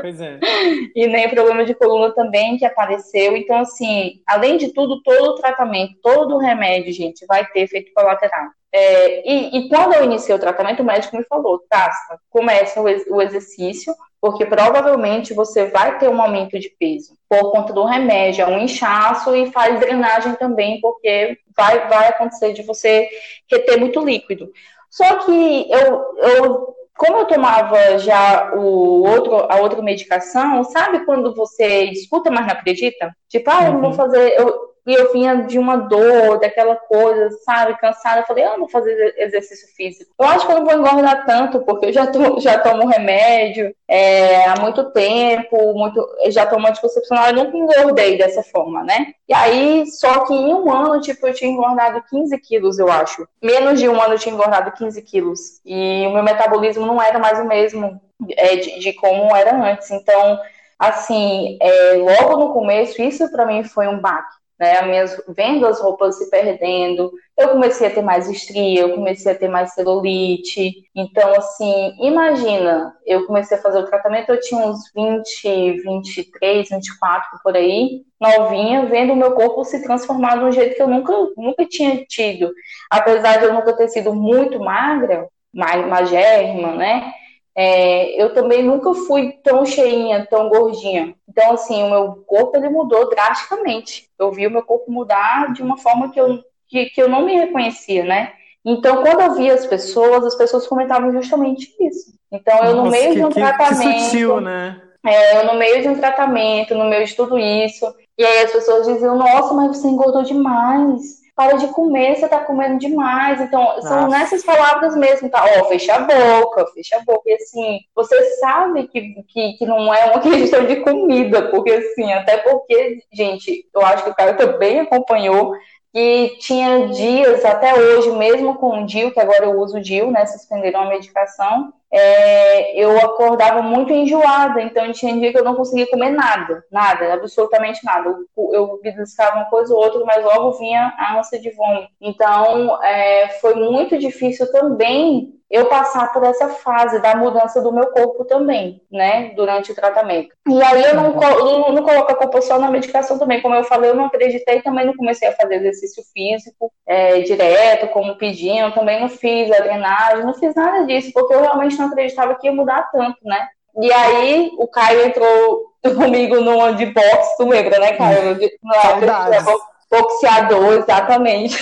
[0.00, 0.38] pois é.
[0.94, 3.36] e nem problema de coluna também que apareceu.
[3.36, 7.92] Então, assim, além de tudo, todo o tratamento, todo o remédio, gente, vai ter efeito
[7.94, 8.48] colateral.
[8.76, 12.84] É, e, e, quando eu iniciei o tratamento, o médico me falou, Tasta, começa o,
[12.84, 18.42] o exercício, porque provavelmente você vai ter um aumento de peso por conta do remédio,
[18.42, 23.08] é um inchaço e faz drenagem também, porque vai, vai acontecer de você
[23.48, 24.50] reter muito líquido.
[24.94, 31.34] Só que eu, eu como eu tomava já o outro, a outra medicação, sabe quando
[31.34, 33.12] você escuta, mas não acredita?
[33.28, 33.96] Tipo, ah, eu não vou uhum.
[33.96, 38.20] fazer, eu, e eu vinha de uma dor, daquela coisa, sabe, cansada.
[38.20, 40.12] Eu falei, eu não vou fazer exercício físico.
[40.18, 43.74] Eu acho que eu não vou engordar tanto, porque eu já, tomo, já tomo remédio
[43.88, 49.14] é, há muito tempo, muito, já tomo anticoncepcional, eu nunca engordei dessa forma, né?
[49.26, 53.26] E aí, só que em um ano, tipo, eu tinha engordado 15 quilos, eu acho.
[53.42, 55.60] Menos de um ano eu tinha engordado 15 quilos.
[55.64, 58.00] E o meu metabolismo não era mais o mesmo
[58.36, 59.90] é, de, de como era antes.
[59.90, 60.38] Então,
[60.78, 64.82] assim, é, logo no começo, isso para mim foi um baque né?
[64.82, 69.34] Minhas, vendo as roupas se perdendo, eu comecei a ter mais estria, eu comecei a
[69.34, 70.88] ter mais celulite.
[70.94, 77.40] Então, assim, imagina, eu comecei a fazer o tratamento, eu tinha uns 20, 23, 24
[77.42, 81.12] por aí, novinha, vendo o meu corpo se transformar de um jeito que eu nunca,
[81.36, 82.50] nunca tinha tido.
[82.90, 87.12] Apesar de eu nunca ter sido muito magra, magérrima, né?
[87.56, 91.14] É, eu também nunca fui tão cheinha, tão gordinha.
[91.28, 94.08] Então, assim, o meu corpo ele mudou drasticamente.
[94.18, 97.24] Eu vi o meu corpo mudar de uma forma que eu, que, que eu não
[97.24, 98.32] me reconhecia, né?
[98.64, 102.14] Então, quando eu via as pessoas, as pessoas comentavam justamente isso.
[102.32, 103.94] Então, eu Nossa, no meio que, de um que, tratamento.
[103.94, 104.80] Que sutil, né?
[105.06, 107.94] É, eu no meio de um tratamento, no meio de tudo isso.
[108.18, 112.40] E aí as pessoas diziam, nossa, mas você engordou demais para de comer, você tá
[112.40, 113.40] comendo demais.
[113.40, 114.18] Então, são Nossa.
[114.18, 115.44] nessas palavras mesmo, tá?
[115.58, 117.28] Ó, fecha a boca, fecha a boca.
[117.28, 122.12] E assim, você sabe que, que, que não é uma questão de comida, porque assim,
[122.12, 125.54] até porque, gente, eu acho que o cara também acompanhou
[125.92, 130.10] que tinha dias, até hoje, mesmo com o DIL, que agora eu uso o DIL,
[130.10, 135.54] né, suspenderam a medicação, é, eu acordava muito enjoada, então tinha dia que eu não
[135.54, 138.14] conseguia comer nada, nada, absolutamente nada.
[138.52, 141.88] Eu, beliscava uma coisa ou outra, mas logo vinha a ânsia de vômito.
[142.00, 147.86] Então, é, foi muito difícil também eu passar por essa fase da mudança do meu
[147.92, 150.34] corpo também, né, durante o tratamento.
[150.48, 153.62] E aí eu não, não, não coloco a culpa só na medicação também, como eu
[153.62, 158.72] falei, eu não acreditei, também não comecei a fazer exercício físico é, direto, como pediam,
[158.72, 162.46] também não fiz a drenagem, não fiz nada disso, porque eu realmente não acreditava que
[162.46, 163.48] ia mudar tanto, né.
[163.80, 168.34] E aí o Caio entrou comigo no de boxe, tu lembra, né, Caio?
[168.34, 171.56] No, boxeador, exatamente.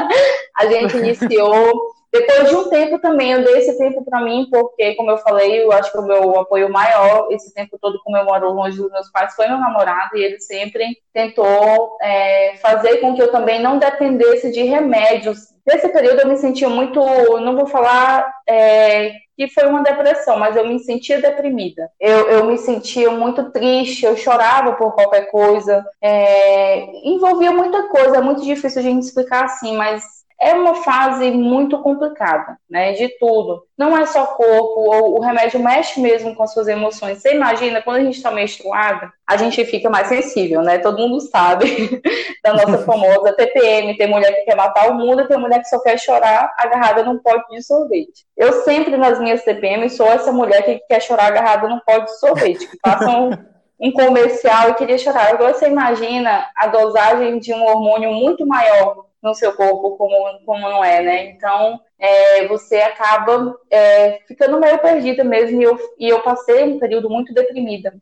[0.56, 4.94] a gente iniciou depois de um tempo também, eu dei esse tempo para mim, porque,
[4.94, 8.24] como eu falei, eu acho que o meu apoio maior, esse tempo todo, como eu
[8.24, 13.14] moro longe dos meus pais, foi meu namorado, e ele sempre tentou é, fazer com
[13.14, 15.52] que eu também não dependesse de remédios.
[15.66, 16.98] Nesse período eu me sentia muito,
[17.40, 21.88] não vou falar é, que foi uma depressão, mas eu me sentia deprimida.
[22.00, 25.86] Eu, eu me sentia muito triste, eu chorava por qualquer coisa.
[26.02, 31.32] É, envolvia muita coisa, é muito difícil a gente explicar assim, mas é uma fase
[31.32, 32.92] muito complicada, né?
[32.92, 33.64] De tudo.
[33.76, 37.18] Não é só corpo, o remédio mexe mesmo com as suas emoções.
[37.18, 40.78] Você imagina, quando a gente está menstruada, a gente fica mais sensível, né?
[40.78, 42.00] Todo mundo sabe
[42.42, 43.96] da nossa famosa TPM.
[43.96, 47.18] Tem mulher que quer matar o mundo, tem mulher que só quer chorar agarrada num
[47.18, 48.24] pote de sorvete.
[48.36, 52.20] Eu sempre, nas minhas TPM, sou essa mulher que quer chorar agarrada num pote de
[52.20, 53.30] sorvete, que passa um,
[53.80, 55.32] um comercial e queria chorar.
[55.32, 60.68] Agora você imagina a dosagem de um hormônio muito maior no seu corpo como, como
[60.68, 61.24] não é, né?
[61.30, 66.78] Então, é, você acaba é, ficando meio perdida mesmo, e eu, e eu passei um
[66.78, 67.94] período muito deprimida.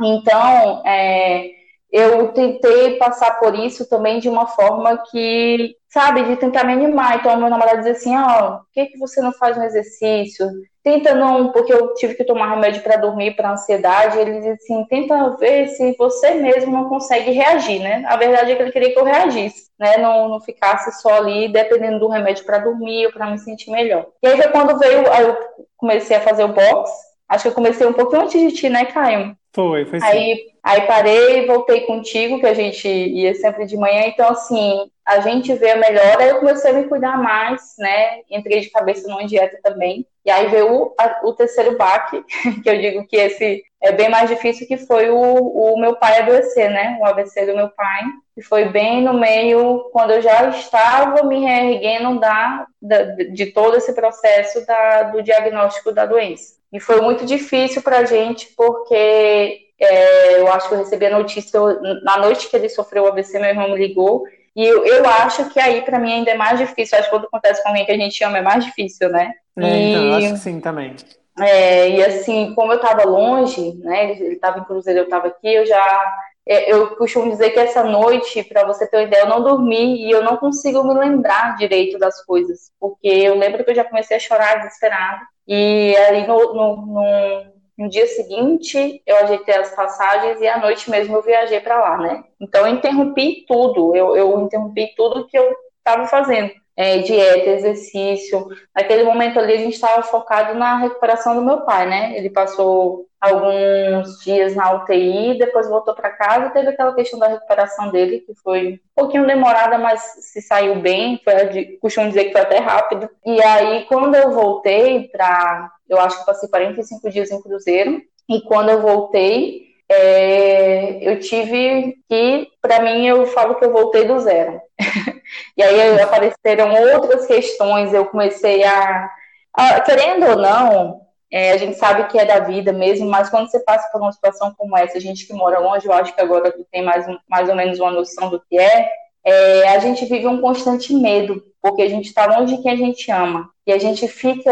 [0.00, 1.50] Então, é,
[1.92, 7.16] eu tentei passar por isso também de uma forma que, sabe, de tentar me animar.
[7.16, 10.48] Então, meu namorado dizia assim: Ó, oh, por que, que você não faz um exercício?
[10.82, 14.18] Tenta não, porque eu tive que tomar remédio para dormir, para ansiedade.
[14.18, 18.04] Ele dizia assim: tenta ver se você mesmo não consegue reagir, né?
[18.06, 19.98] A verdade é que ele queria que eu reagisse, né?
[19.98, 24.06] Não, não ficasse só ali dependendo do remédio para dormir ou para me sentir melhor.
[24.22, 25.36] E aí foi quando veio, eu
[25.76, 26.90] comecei a fazer o box.
[27.28, 29.36] Acho que eu comecei um pouquinho antes de ti, né, Caio?
[29.52, 30.06] Foi, foi sim.
[30.06, 34.04] Aí, aí parei, voltei contigo, que a gente ia sempre de manhã.
[34.06, 36.22] Então, assim, a gente vê a melhora.
[36.22, 38.20] Aí eu comecei a me cuidar mais, né?
[38.30, 40.06] Entrei de cabeça numa dieta também.
[40.24, 42.22] E aí veio o, a, o terceiro baque,
[42.62, 46.20] que eu digo que esse é bem mais difícil, que foi o, o meu pai
[46.20, 46.98] adoecer, né?
[47.00, 48.04] O AVC do meu pai.
[48.36, 53.76] Que foi bem no meio, quando eu já estava me reerguendo da, da, de todo
[53.76, 56.59] esse processo da, do diagnóstico da doença.
[56.72, 61.18] E foi muito difícil para a gente, porque é, eu acho que eu recebi a
[61.18, 61.60] notícia
[62.04, 64.24] na noite que ele sofreu o AVC, meu irmão me ligou.
[64.54, 66.98] E eu, eu acho que aí, para mim, ainda é mais difícil.
[66.98, 69.32] Acho que quando acontece com alguém que a gente ama, é mais difícil, né?
[69.58, 70.96] É, e, então, eu acho que sim também.
[71.38, 74.10] É, e assim, como eu estava longe, né?
[74.10, 76.16] Ele estava em Cruzeiro, eu estava aqui, eu já.
[76.46, 80.04] É, eu costumo dizer que essa noite, para você ter uma ideia, eu não dormi
[80.04, 82.72] e eu não consigo me lembrar direito das coisas.
[82.78, 85.20] Porque eu lembro que eu já comecei a chorar desesperado.
[85.52, 87.44] E aí no, no, no,
[87.76, 91.98] no dia seguinte eu ajeitei as passagens e à noite mesmo eu viajei para lá,
[91.98, 92.22] né?
[92.40, 96.52] Então eu interrompi tudo, eu, eu interrompi tudo que eu estava fazendo.
[96.76, 98.46] É, dieta, exercício.
[98.74, 102.16] Naquele momento ali a gente estava focado na recuperação do meu pai, né?
[102.16, 107.90] Ele passou alguns dias na UTI, depois voltou para casa, teve aquela questão da recuperação
[107.90, 112.40] dele, que foi um pouquinho demorada, mas se saiu bem, foi, costumo dizer que foi
[112.40, 113.10] até rápido.
[113.26, 118.40] E aí, quando eu voltei para, eu acho que passei 45 dias em Cruzeiro, e
[118.42, 124.18] quando eu voltei, é, eu tive que, para mim, eu falo que eu voltei do
[124.20, 124.60] zero.
[125.56, 129.10] e aí apareceram outras questões, eu comecei a,
[129.52, 133.48] a querendo ou não, é, a gente sabe que é da vida mesmo, mas quando
[133.48, 136.20] você passa por uma situação como essa, a gente que mora longe, eu acho que
[136.20, 138.90] agora tu tem mais, mais ou menos uma noção do que é,
[139.24, 142.76] é a gente vive um constante medo, porque a gente está longe de quem a
[142.76, 143.48] gente ama.
[143.64, 144.50] E a gente fica,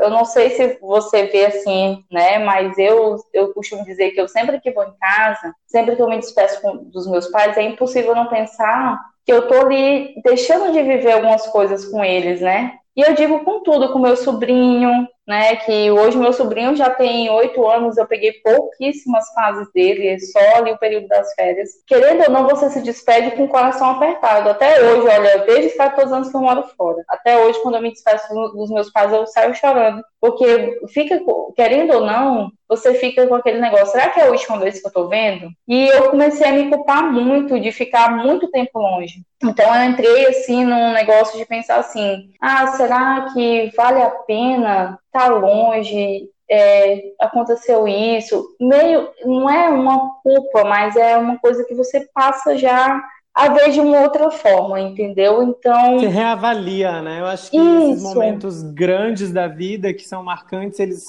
[0.00, 4.26] eu não sei se você vê assim, né, mas eu, eu costumo dizer que eu
[4.26, 7.62] sempre que vou em casa, sempre que eu me despeço com, dos meus pais, é
[7.62, 12.74] impossível não pensar que eu tô ali deixando de viver algumas coisas com eles, né?
[12.96, 15.56] E eu digo com tudo, com meu sobrinho, né?
[15.56, 20.72] Que hoje meu sobrinho já tem oito anos, eu peguei pouquíssimas fases dele, só ali
[20.72, 21.70] o período das férias.
[21.86, 24.50] Querendo ou não, você se despede com o coração apertado.
[24.50, 27.02] Até hoje, olha, desde os 14 anos que eu moro fora.
[27.08, 30.02] Até hoje, quando eu me despeço dos meus pais, eu saio chorando.
[30.20, 31.20] Porque fica,
[31.54, 34.86] querendo ou não, você fica com aquele negócio, será que é a última vez que
[34.86, 35.48] eu tô vendo?
[35.68, 39.22] E eu comecei a me culpar muito de ficar muito tempo longe.
[39.42, 44.98] Então eu entrei assim num negócio de pensar assim, ah, será que vale a pena
[45.06, 46.28] estar tá longe?
[46.48, 52.56] É, aconteceu isso, meio não é uma culpa, mas é uma coisa que você passa
[52.56, 53.02] já
[53.36, 55.42] a ver de uma outra forma, entendeu?
[55.42, 55.98] Então.
[55.98, 57.20] Você reavalia, né?
[57.20, 57.90] Eu acho que Isso.
[57.90, 61.04] esses momentos grandes da vida que são marcantes, eles,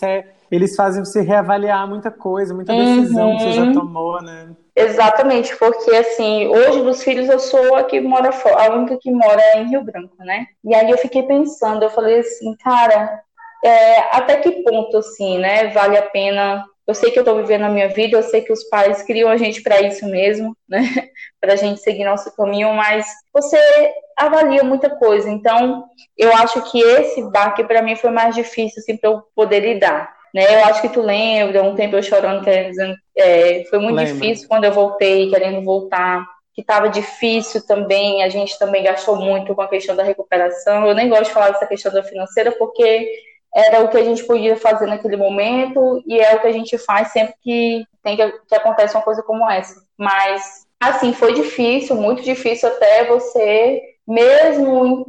[0.52, 3.38] eles fazem você reavaliar muita coisa, muita decisão uhum.
[3.38, 3.74] que você já uhum.
[3.74, 4.50] tomou, né?
[4.76, 9.12] Exatamente, porque assim, hoje dos filhos eu sou a que mora fora, a única que
[9.12, 10.46] mora em Rio Branco, né?
[10.64, 13.20] E aí eu fiquei pensando, eu falei assim, cara,
[13.66, 17.64] é, até que ponto assim, né, vale a pena eu sei que eu estou vivendo
[17.64, 20.82] a minha vida, eu sei que os pais criam a gente para isso mesmo, né?
[21.40, 23.58] para a gente seguir nosso caminho, mas você
[24.16, 25.30] avalia muita coisa.
[25.30, 25.84] Então,
[26.18, 30.16] eu acho que esse baque para mim foi mais difícil assim, para eu poder lidar.
[30.38, 30.62] Né?
[30.62, 34.14] Eu acho que tu lembra, um tempo eu chorando, querendo, é, foi muito Lembra.
[34.14, 39.56] difícil quando eu voltei, querendo voltar que estava difícil também, a gente também gastou muito
[39.56, 40.86] com a questão da recuperação.
[40.86, 43.10] Eu nem gosto de falar dessa questão da financeira, porque
[43.56, 46.78] era o que a gente podia fazer naquele momento e é o que a gente
[46.78, 49.82] faz sempre que tem que, que acontece uma coisa como essa.
[49.98, 55.06] Mas assim foi difícil, muito difícil até você mesmo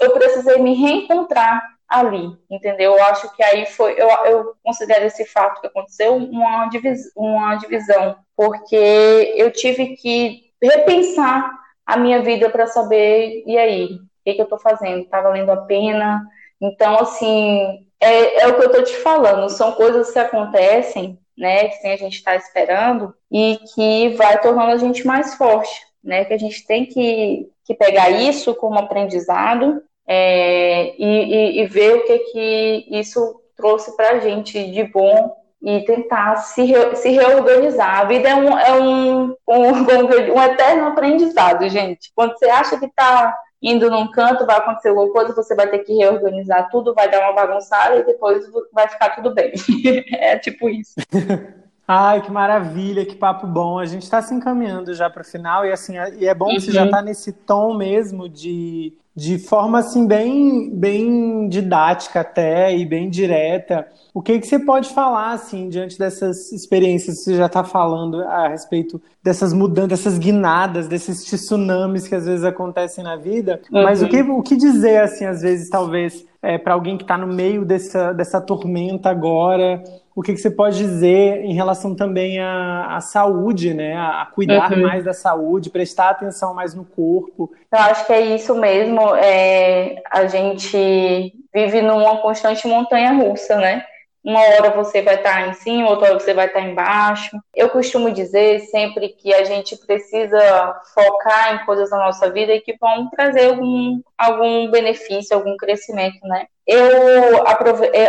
[0.00, 1.60] eu precisei me reencontrar
[1.90, 2.96] ali, entendeu?
[2.96, 7.56] Eu acho que aí foi eu, eu considero esse fato que aconteceu uma, divis, uma
[7.56, 11.50] divisão, porque eu tive que repensar
[11.84, 15.50] a minha vida para saber e aí o que, que eu estou fazendo, está valendo
[15.50, 16.22] a pena?
[16.60, 21.68] Então, assim, é, é o que eu estou te falando, são coisas que acontecem, né,
[21.68, 25.70] que a gente está esperando e que vai tornando a gente mais forte,
[26.04, 29.82] né, que a gente tem que, que pegar isso como aprendizado
[30.12, 35.36] é, e, e, e, ver o que, que isso trouxe para a gente de bom
[35.62, 38.00] e tentar se, re, se reorganizar.
[38.00, 42.10] A vida é um, é um, um, um eterno aprendizado, gente.
[42.12, 43.32] Quando você acha que está
[43.62, 47.20] indo num canto, vai acontecer alguma coisa, você vai ter que reorganizar tudo, vai dar
[47.20, 49.52] uma bagunçada e depois vai ficar tudo bem.
[50.12, 50.94] é tipo isso.
[51.86, 53.78] Ai, que maravilha, que papo bom.
[53.78, 56.60] A gente está se encaminhando já para o final e assim, e é bom que
[56.60, 57.04] você já está uhum.
[57.04, 63.86] nesse tom mesmo de, de forma assim bem bem didática até e bem direta.
[64.14, 68.22] O que que você pode falar assim diante dessas experiências que você já está falando
[68.22, 73.60] a respeito dessas mudanças, dessas guinadas, desses tsunamis que às vezes acontecem na vida?
[73.72, 73.82] Uhum.
[73.82, 77.18] Mas o que o que dizer assim às vezes talvez é, para alguém que está
[77.18, 79.82] no meio dessa, dessa tormenta agora,
[80.14, 83.94] o que, que, você pode dizer em relação também à, à saúde, né?
[83.94, 84.82] A, a cuidar uhum.
[84.82, 87.50] mais da saúde, prestar atenção mais no corpo.
[87.70, 88.99] Eu acho que é isso mesmo.
[89.16, 93.84] É, a gente vive numa constante montanha russa, né?
[94.22, 97.36] Uma hora você vai estar em cima, outra hora você vai estar embaixo.
[97.54, 102.76] Eu costumo dizer sempre que a gente precisa focar em coisas da nossa vida que
[102.78, 106.46] vão trazer algum, algum benefício, algum crescimento, né?
[106.72, 107.44] Eu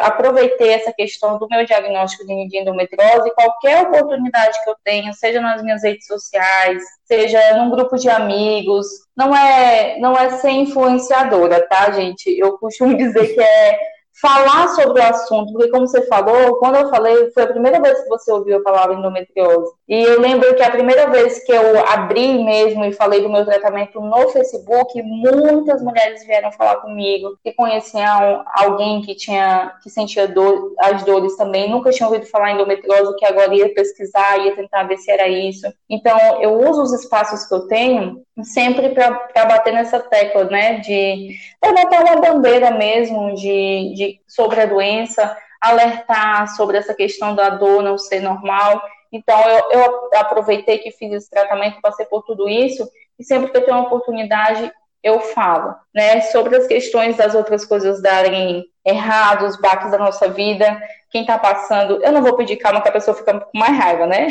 [0.04, 5.64] aproveitei essa questão do meu diagnóstico de endometriose qualquer oportunidade que eu tenha, seja nas
[5.64, 8.86] minhas redes sociais, seja num grupo de amigos,
[9.18, 12.30] não é, não é ser influenciadora, tá, gente?
[12.38, 13.80] Eu costumo dizer que é
[14.20, 18.02] falar sobre o assunto, porque como você falou, quando eu falei, foi a primeira vez
[18.02, 19.72] que você ouviu a palavra endometriose.
[19.88, 23.46] E eu lembro que a primeira vez que eu abri mesmo e falei do meu
[23.46, 30.28] tratamento no Facebook, muitas mulheres vieram falar comigo que conheciam alguém que tinha que sentia
[30.28, 34.56] dor, as dores também, nunca tinham ouvido falar em endometriose, que agora ia pesquisar, ia
[34.56, 35.68] tentar ver se era isso.
[35.90, 41.36] Então, eu uso os espaços que eu tenho sempre para bater nessa tecla, né, de
[41.64, 47.84] levantar uma bandeira mesmo de, de, sobre a doença, alertar sobre essa questão da dor
[47.84, 48.82] não ser normal.
[49.12, 52.90] Então, eu, eu aproveitei que fiz esse tratamento, passei por tudo isso,
[53.20, 54.72] e sempre que eu tenho uma oportunidade,
[55.04, 60.28] eu falo, né, sobre as questões das outras coisas darem errado, os baques da nossa
[60.28, 60.82] vida,
[61.12, 64.08] quem tá passando, eu não vou pedir calma que a pessoa fica com mais raiva,
[64.08, 64.28] né?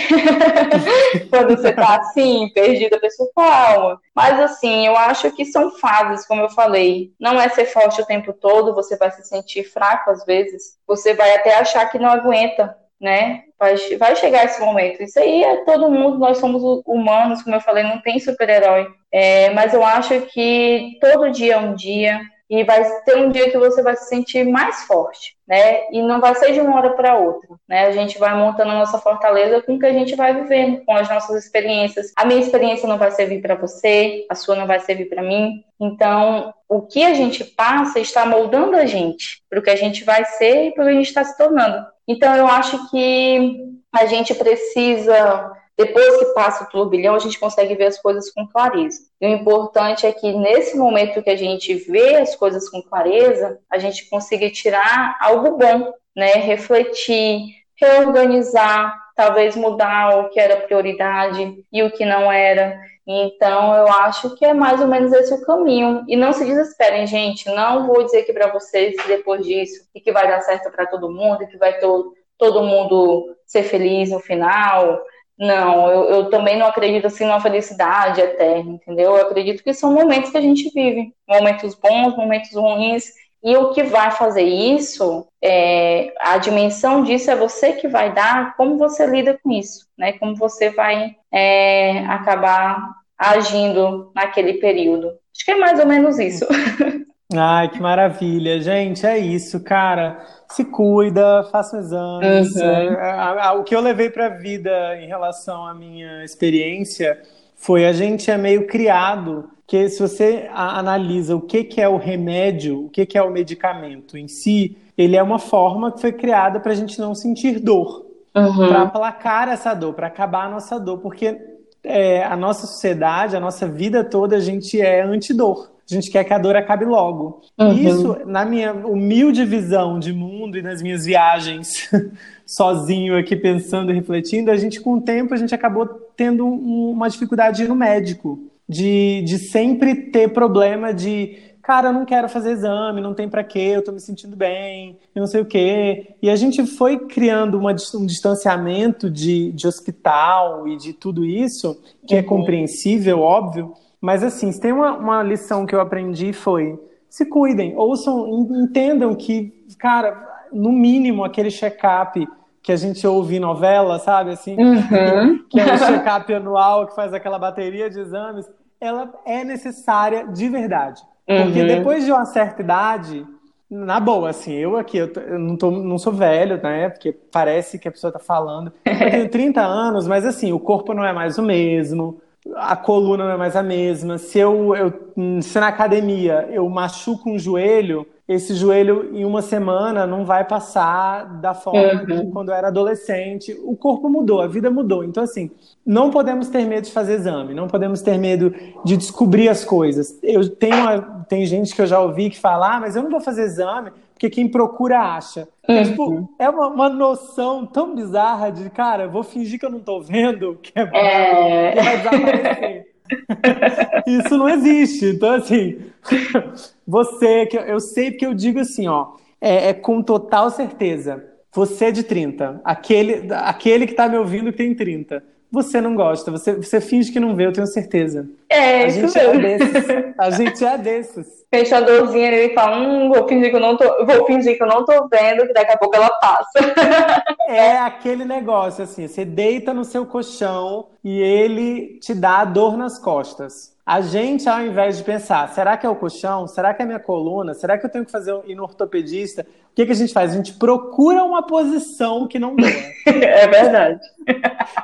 [1.29, 4.01] Quando você tá assim, perdida, a pessoa calma.
[4.15, 7.13] Mas assim, eu acho que são fases, como eu falei.
[7.21, 10.79] Não é ser forte o tempo todo, você vai se sentir fraco às vezes.
[10.87, 13.43] Você vai até achar que não aguenta, né?
[13.59, 15.03] Vai, vai chegar esse momento.
[15.03, 18.87] Isso aí é todo mundo, nós somos humanos, como eu falei, não tem super-herói.
[19.13, 22.21] É, mas eu acho que todo dia é um dia
[22.51, 25.89] e vai ter um dia que você vai se sentir mais forte, né?
[25.93, 27.87] E não vai ser de uma hora para outra, né?
[27.87, 30.93] A gente vai montando a nossa fortaleza com o que a gente vai vivendo, com
[30.93, 32.13] as nossas experiências.
[32.17, 35.65] A minha experiência não vai servir para você, a sua não vai servir para mim.
[35.79, 40.03] Então, o que a gente passa está moldando a gente para o que a gente
[40.03, 41.87] vai ser e para o que a gente está se tornando.
[42.11, 43.57] Então, eu acho que
[43.93, 48.47] a gente precisa depois que passa o turbilhão, a gente consegue ver as coisas com
[48.47, 48.99] clareza.
[49.19, 53.59] E o importante é que nesse momento que a gente vê as coisas com clareza,
[53.73, 56.33] a gente consiga tirar algo bom, né?
[56.35, 57.47] Refletir,
[57.81, 62.79] reorganizar, talvez mudar o que era prioridade e o que não era.
[63.13, 66.05] Então, eu acho que é mais ou menos esse o caminho.
[66.07, 67.49] E não se desesperem, gente.
[67.51, 71.11] Não vou dizer aqui para vocês depois disso e que vai dar certo para todo
[71.11, 75.03] mundo, que vai todo, todo mundo ser feliz no final
[75.41, 79.17] não, eu, eu, também não acredito assim numa felicidade eterna, entendeu?
[79.17, 83.05] Eu acredito que são momentos que a gente vive, momentos bons, momentos ruins,
[83.43, 88.55] e o que vai fazer isso, é, a dimensão disso é você que vai dar,
[88.55, 90.13] como você lida com isso, né?
[90.13, 95.09] Como você vai é, acabar agindo naquele período.
[95.09, 96.47] Acho que é mais ou menos isso.
[97.33, 98.61] Ai, que maravilha.
[98.61, 100.25] Gente, é isso, cara.
[100.49, 102.57] Se cuida, faça exames.
[102.57, 102.63] Uhum.
[102.63, 107.21] É, o que eu levei para a vida em relação à minha experiência
[107.55, 111.99] foi a gente é meio criado que se você analisa o que, que é o
[111.99, 116.11] remédio, o que, que é o medicamento em si, ele é uma forma que foi
[116.11, 118.05] criada para a gente não sentir dor,
[118.35, 118.67] uhum.
[118.67, 121.39] para aplacar essa dor, para acabar a nossa dor, porque
[121.83, 126.25] é, a nossa sociedade, a nossa vida toda, a gente é antidor a gente quer
[126.25, 127.41] que a dor acabe logo.
[127.59, 127.73] Uhum.
[127.73, 131.91] Isso, na minha humilde visão de mundo e nas minhas viagens
[132.47, 136.91] sozinho aqui pensando e refletindo, a gente com o tempo a gente acabou tendo um,
[136.91, 141.37] uma dificuldade no médico, de, de sempre ter problema de
[141.71, 144.99] cara, eu não quero fazer exame, não tem para quê, eu tô me sentindo bem,
[145.15, 146.17] eu não sei o quê.
[146.21, 151.81] E a gente foi criando uma, um distanciamento de, de hospital e de tudo isso,
[152.09, 152.25] que é uhum.
[152.25, 156.77] é compreensível, óbvio, mas assim, se tem uma, uma lição que eu aprendi foi
[157.09, 162.27] se cuidem, ouçam, entendam que, cara, no mínimo aquele check-up
[162.61, 164.31] que a gente ouve em novela, sabe?
[164.31, 165.39] Assim, uhum.
[165.49, 168.51] que é o check-up anual, que faz aquela bateria de exames,
[168.81, 171.01] ela é necessária de verdade.
[171.45, 171.67] Porque uhum.
[171.67, 173.25] depois de uma certa idade,
[173.71, 176.89] na boa, assim, eu aqui, eu, eu não, tô, não sou velho, né?
[176.89, 178.73] Porque parece que a pessoa tá falando.
[178.85, 182.21] Eu tenho 30 anos, mas assim, o corpo não é mais o mesmo,
[182.57, 184.19] a coluna não é mais a mesma.
[184.19, 190.07] Se eu, eu se na academia eu machuco um joelho, esse joelho em uma semana
[190.07, 192.07] não vai passar da forma uhum.
[192.07, 193.59] que quando eu era adolescente.
[193.65, 195.03] O corpo mudou, a vida mudou.
[195.03, 195.51] Então, assim,
[195.85, 198.55] não podemos ter medo de fazer exame, não podemos ter medo
[198.85, 200.17] de descobrir as coisas.
[200.23, 203.11] Eu tenho uma, tem gente que eu já ouvi que fala, ah, mas eu não
[203.11, 205.49] vou fazer exame porque quem procura acha.
[205.67, 205.83] Uhum.
[205.83, 209.99] Tipo, é uma, uma, noção tão bizarra de, cara, vou fingir que eu não tô
[210.03, 211.73] vendo, que é, é...
[211.73, 212.87] que vai desaparecer.
[214.07, 215.07] Isso não existe.
[215.07, 215.79] Então, assim,
[216.87, 221.25] você, que eu sei porque eu digo assim, ó, é, é com total certeza.
[221.53, 226.31] Você é de 30, aquele, aquele que tá me ouvindo tem 30 você não gosta,
[226.31, 228.29] você, você finge que não vê, eu tenho certeza.
[228.49, 229.47] É, a isso gente é mesmo.
[229.47, 230.15] é desses.
[230.19, 231.27] A gente é desses.
[231.53, 234.63] Fecha a dorzinha e fala, hum, vou fingir que eu não tô, vou fingir que
[234.63, 236.59] eu não tô vendo, que daqui a pouco ela passa.
[237.49, 242.97] É aquele negócio assim, você deita no seu colchão e ele te dá dor nas
[242.97, 243.75] costas.
[243.91, 246.47] A gente, ao invés de pensar, será que é o colchão?
[246.47, 247.55] Será que é a minha coluna?
[247.55, 249.43] Será que eu tenho que fazer ir no ortopedista?
[249.43, 250.31] O que, que a gente faz?
[250.31, 252.71] A gente procura uma posição que não doa.
[253.05, 253.99] é verdade.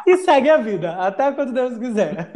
[0.08, 2.32] E segue a vida, até quando Deus quiser.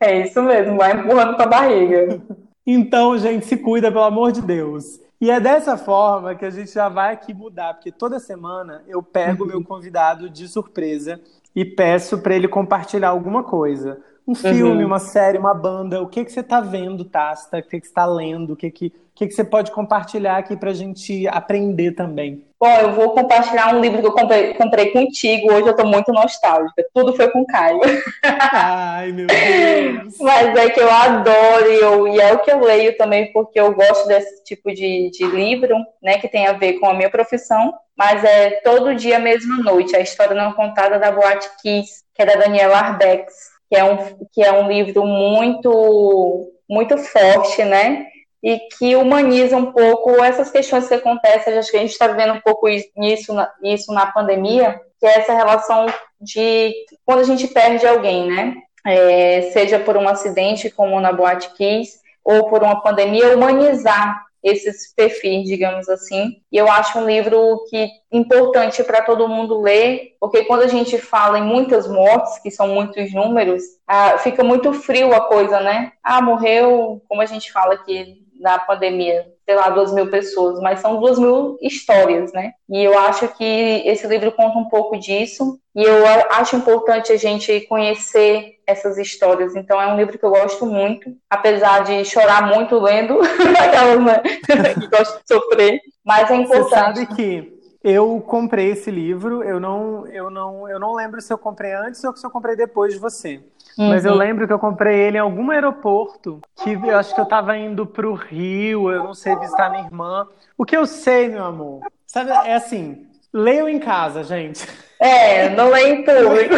[0.00, 2.20] É isso mesmo, vai empurrando com a barriga.
[2.66, 4.98] Então, gente, se cuida, pelo amor de Deus.
[5.20, 9.04] E é dessa forma que a gente já vai aqui mudar, porque toda semana eu
[9.04, 9.52] pego o uhum.
[9.52, 11.20] meu convidado de surpresa
[11.54, 14.86] e peço para ele compartilhar alguma coisa um filme, uhum.
[14.86, 17.58] uma série, uma banda, o que que você está vendo, Tasta?
[17.58, 18.52] O que que você está lendo?
[18.52, 22.44] O que que, o que que você pode compartilhar aqui para a gente aprender também?
[22.60, 25.50] Bom, eu vou compartilhar um livro que eu comprei, comprei contigo.
[25.50, 26.84] Hoje eu estou muito nostálgica.
[26.94, 27.80] Tudo foi com Caio.
[28.22, 30.16] Ai, meu Deus!
[30.20, 33.58] Mas é que eu adoro e, eu, e é o que eu leio também, porque
[33.58, 37.10] eu gosto desse tipo de, de livro, né, que tem a ver com a minha
[37.10, 37.72] profissão.
[37.96, 42.26] Mas é Todo Dia, Mesma Noite, a história não contada da Boate Kiss, que é
[42.26, 48.06] da Daniela Arbex que é um, que é um livro muito, muito forte, né?
[48.42, 51.56] E que humaniza um pouco essas questões que acontecem.
[51.56, 55.18] Acho que a gente está vendo um pouco isso na, isso na pandemia, que é
[55.18, 55.86] essa relação
[56.20, 56.74] de
[57.06, 58.54] quando a gente perde alguém, né?
[58.84, 64.94] É, seja por um acidente, como na Boate Kiss, ou por uma pandemia, humanizar esses
[64.94, 66.40] perfis, digamos assim.
[66.50, 70.98] E eu acho um livro que importante para todo mundo ler, porque quando a gente
[70.98, 75.92] fala em muitas mortes, que são muitos números, ah, fica muito frio a coisa, né?
[76.02, 80.80] Ah, morreu, como a gente fala aqui na pandemia, sei lá, duas mil pessoas, mas
[80.80, 82.52] são duas mil histórias, né?
[82.68, 83.44] E eu acho que
[83.84, 89.54] esse livro conta um pouco disso, e eu acho importante a gente conhecer essas histórias.
[89.54, 93.20] Então é um livro que eu gosto muito, apesar de chorar muito lendo,
[93.60, 96.70] aquelas né, que gostam de sofrer, mas é importante.
[96.70, 101.32] Você sabe que eu comprei esse livro, eu não, eu não, eu não lembro se
[101.32, 103.42] eu comprei antes ou se eu comprei depois de você.
[103.78, 103.88] Uhum.
[103.88, 104.18] Mas eu uhum.
[104.18, 107.86] lembro que eu comprei ele em algum aeroporto, que eu acho que eu estava indo
[107.86, 110.26] para o Rio, eu não sei, visitar minha irmã.
[110.56, 114.66] O que eu sei, meu amor, sabe, é assim, leiam em casa, gente.
[114.98, 116.54] É, não leio em público.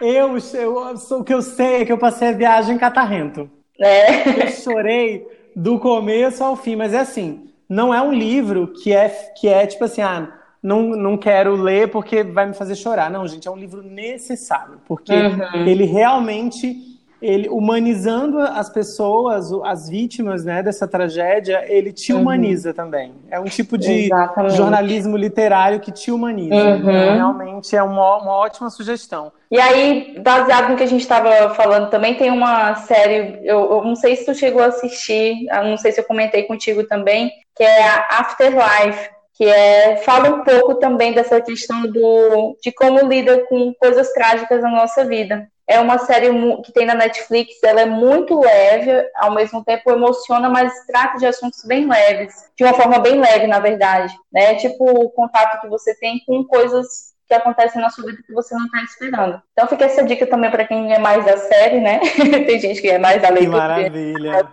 [0.00, 3.50] Eu, eu, o que eu sei é que eu passei a viagem em Catarrento.
[3.80, 4.44] É.
[4.44, 9.08] Eu chorei do começo ao fim, mas é assim, não é um livro que é,
[9.08, 10.32] que é tipo assim, ah,
[10.68, 13.10] não, não quero ler porque vai me fazer chorar.
[13.10, 15.66] Não, gente, é um livro necessário, porque uhum.
[15.66, 16.86] ele realmente
[17.20, 22.20] ele humanizando as pessoas, as vítimas né, dessa tragédia, ele te uhum.
[22.20, 23.12] humaniza também.
[23.28, 24.56] É um tipo de Exatamente.
[24.56, 26.54] jornalismo literário que te humaniza.
[26.54, 26.76] Uhum.
[26.76, 29.32] Então, realmente é uma, uma ótima sugestão.
[29.50, 33.84] E aí, baseado no que a gente estava falando também, tem uma série, eu, eu,
[33.84, 37.64] não sei se tu chegou a assistir, não sei se eu comentei contigo também, que
[37.64, 43.46] é a Afterlife, que é, fala um pouco também dessa questão do, de como lida
[43.46, 45.48] com coisas trágicas na nossa vida.
[45.64, 46.28] É uma série
[46.62, 51.26] que tem na Netflix, ela é muito leve, ao mesmo tempo emociona, mas trata de
[51.26, 54.56] assuntos bem leves, de uma forma bem leve, na verdade, né?
[54.56, 58.56] Tipo o contato que você tem com coisas que acontecem na sua vida que você
[58.56, 59.40] não está esperando.
[59.52, 62.00] Então fica essa dica também para quem é mais da série, né?
[62.44, 63.60] tem gente que é mais da leitura.
[63.60, 64.48] Que maravilha.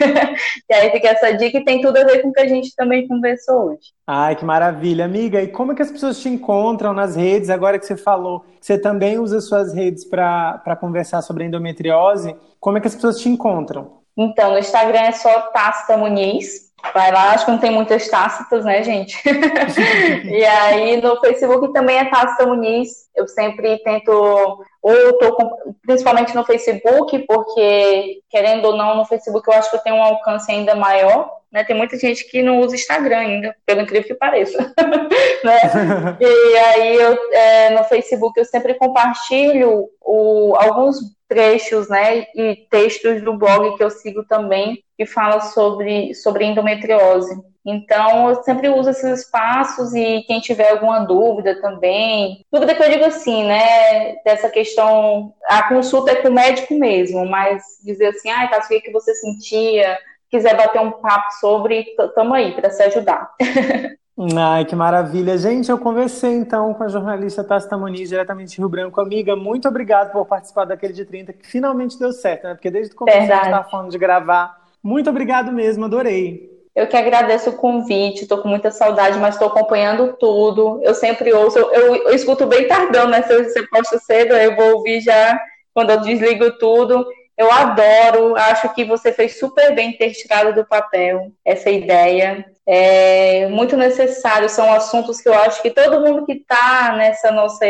[0.68, 2.74] e aí fica essa dica e tem tudo a ver com o que a gente
[2.74, 3.92] também conversou hoje.
[4.06, 5.40] Ai, que maravilha, amiga.
[5.42, 8.66] E como é que as pessoas te encontram nas redes, agora que você falou que
[8.66, 12.36] você também usa suas redes para conversar sobre endometriose?
[12.58, 14.00] Como é que as pessoas te encontram?
[14.16, 18.64] Então, no Instagram é só Tasta Muniz, Vai lá, acho que não tem muitas tácitas,
[18.64, 19.16] né, gente?
[20.24, 23.08] e aí no Facebook também é Tácita Muniz.
[23.14, 29.04] Eu sempre tento, ou eu tô com, principalmente no Facebook, porque querendo ou não, no
[29.04, 31.30] Facebook eu acho que eu tenho um alcance ainda maior.
[31.52, 31.64] Né?
[31.64, 34.58] Tem muita gente que não usa Instagram ainda, pelo incrível que pareça.
[35.44, 35.58] né?
[36.20, 40.98] e aí eu, é, no Facebook eu sempre compartilho o, alguns
[41.30, 47.34] trechos, né, e textos do blog que eu sigo também, que fala sobre, sobre endometriose.
[47.64, 52.90] Então, eu sempre uso esses espaços e quem tiver alguma dúvida também, dúvida que eu
[52.90, 58.28] digo assim, né, dessa questão, a consulta é com o médico mesmo, mas dizer assim,
[58.28, 59.98] ah, tá, o que, você sentia,
[60.30, 63.30] quiser bater um papo sobre, tamo aí para se ajudar.
[64.36, 65.38] Ai, que maravilha.
[65.38, 69.00] Gente, eu conversei então com a jornalista Tasta Muniz, diretamente de Rio Branco.
[69.00, 72.52] Amiga, muito obrigado por participar daquele de 30, que finalmente deu certo, né?
[72.52, 73.40] Porque desde o começo Verdade.
[73.40, 74.59] a gente estava falando de gravar.
[74.82, 76.50] Muito obrigado mesmo, adorei.
[76.74, 80.80] Eu que agradeço o convite, estou com muita saudade, mas estou acompanhando tudo.
[80.82, 83.22] Eu sempre ouço, eu, eu, eu escuto bem tardão, né?
[83.22, 85.38] Se você posta cedo, eu vou ouvir já
[85.74, 87.04] quando eu desligo tudo.
[87.36, 92.44] Eu adoro, acho que você fez super bem ter tirado do papel essa ideia.
[92.66, 97.64] É muito necessário, são assuntos que eu acho que todo mundo que está nessa nossa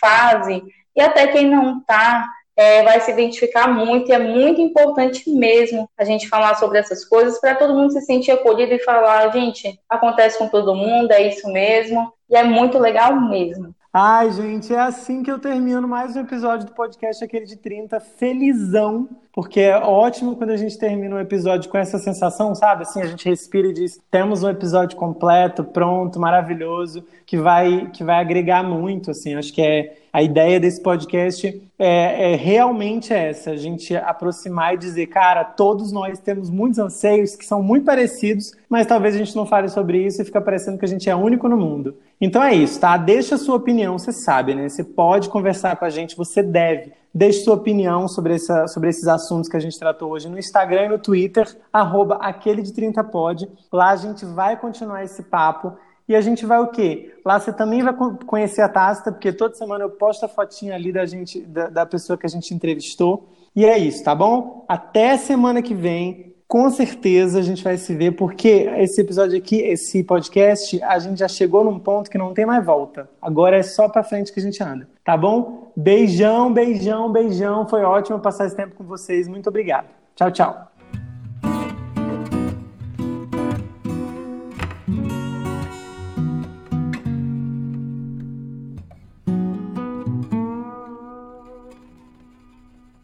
[0.00, 0.62] fase,
[0.94, 2.28] e até quem não está,
[2.62, 7.04] é, vai se identificar muito, e é muito importante mesmo a gente falar sobre essas
[7.04, 11.26] coisas para todo mundo se sentir acolhido e falar, gente, acontece com todo mundo, é
[11.28, 13.74] isso mesmo, e é muito legal mesmo.
[13.92, 18.00] Ai, gente, é assim que eu termino mais um episódio do podcast, aquele de 30,
[18.00, 22.82] felizão, porque é ótimo quando a gente termina um episódio com essa sensação, sabe?
[22.82, 28.04] Assim, a gente respira e diz: temos um episódio completo, pronto, maravilhoso, que vai, que
[28.04, 29.34] vai agregar muito, assim.
[29.34, 34.76] Acho que é a ideia desse podcast é, é realmente essa: a gente aproximar e
[34.76, 39.34] dizer, cara, todos nós temos muitos anseios que são muito parecidos, mas talvez a gente
[39.34, 41.96] não fale sobre isso e fica parecendo que a gente é único no mundo.
[42.20, 42.98] Então é isso, tá?
[42.98, 44.68] Deixa a sua opinião, você sabe, né?
[44.68, 46.92] Você pode conversar com a gente, você deve.
[47.14, 50.86] Deixe sua opinião sobre, essa, sobre esses assuntos que a gente tratou hoje no Instagram
[50.86, 53.48] e no Twitter, arroba aquele de 30pod.
[53.70, 55.76] Lá a gente vai continuar esse papo.
[56.08, 57.14] E a gente vai o quê?
[57.24, 57.94] Lá você também vai
[58.26, 61.86] conhecer a Tasta, porque toda semana eu posto a fotinha ali da gente, da, da
[61.86, 63.28] pessoa que a gente entrevistou.
[63.54, 64.64] E é isso, tá bom?
[64.68, 69.56] Até semana que vem com certeza a gente vai se ver, porque esse episódio aqui,
[69.56, 73.08] esse podcast, a gente já chegou num ponto que não tem mais volta.
[73.22, 75.72] Agora é só pra frente que a gente anda, tá bom?
[75.76, 77.66] Beijão, beijão, beijão.
[77.66, 79.28] Foi ótimo passar esse tempo com vocês.
[79.28, 79.88] Muito obrigado.
[80.14, 80.71] Tchau, tchau.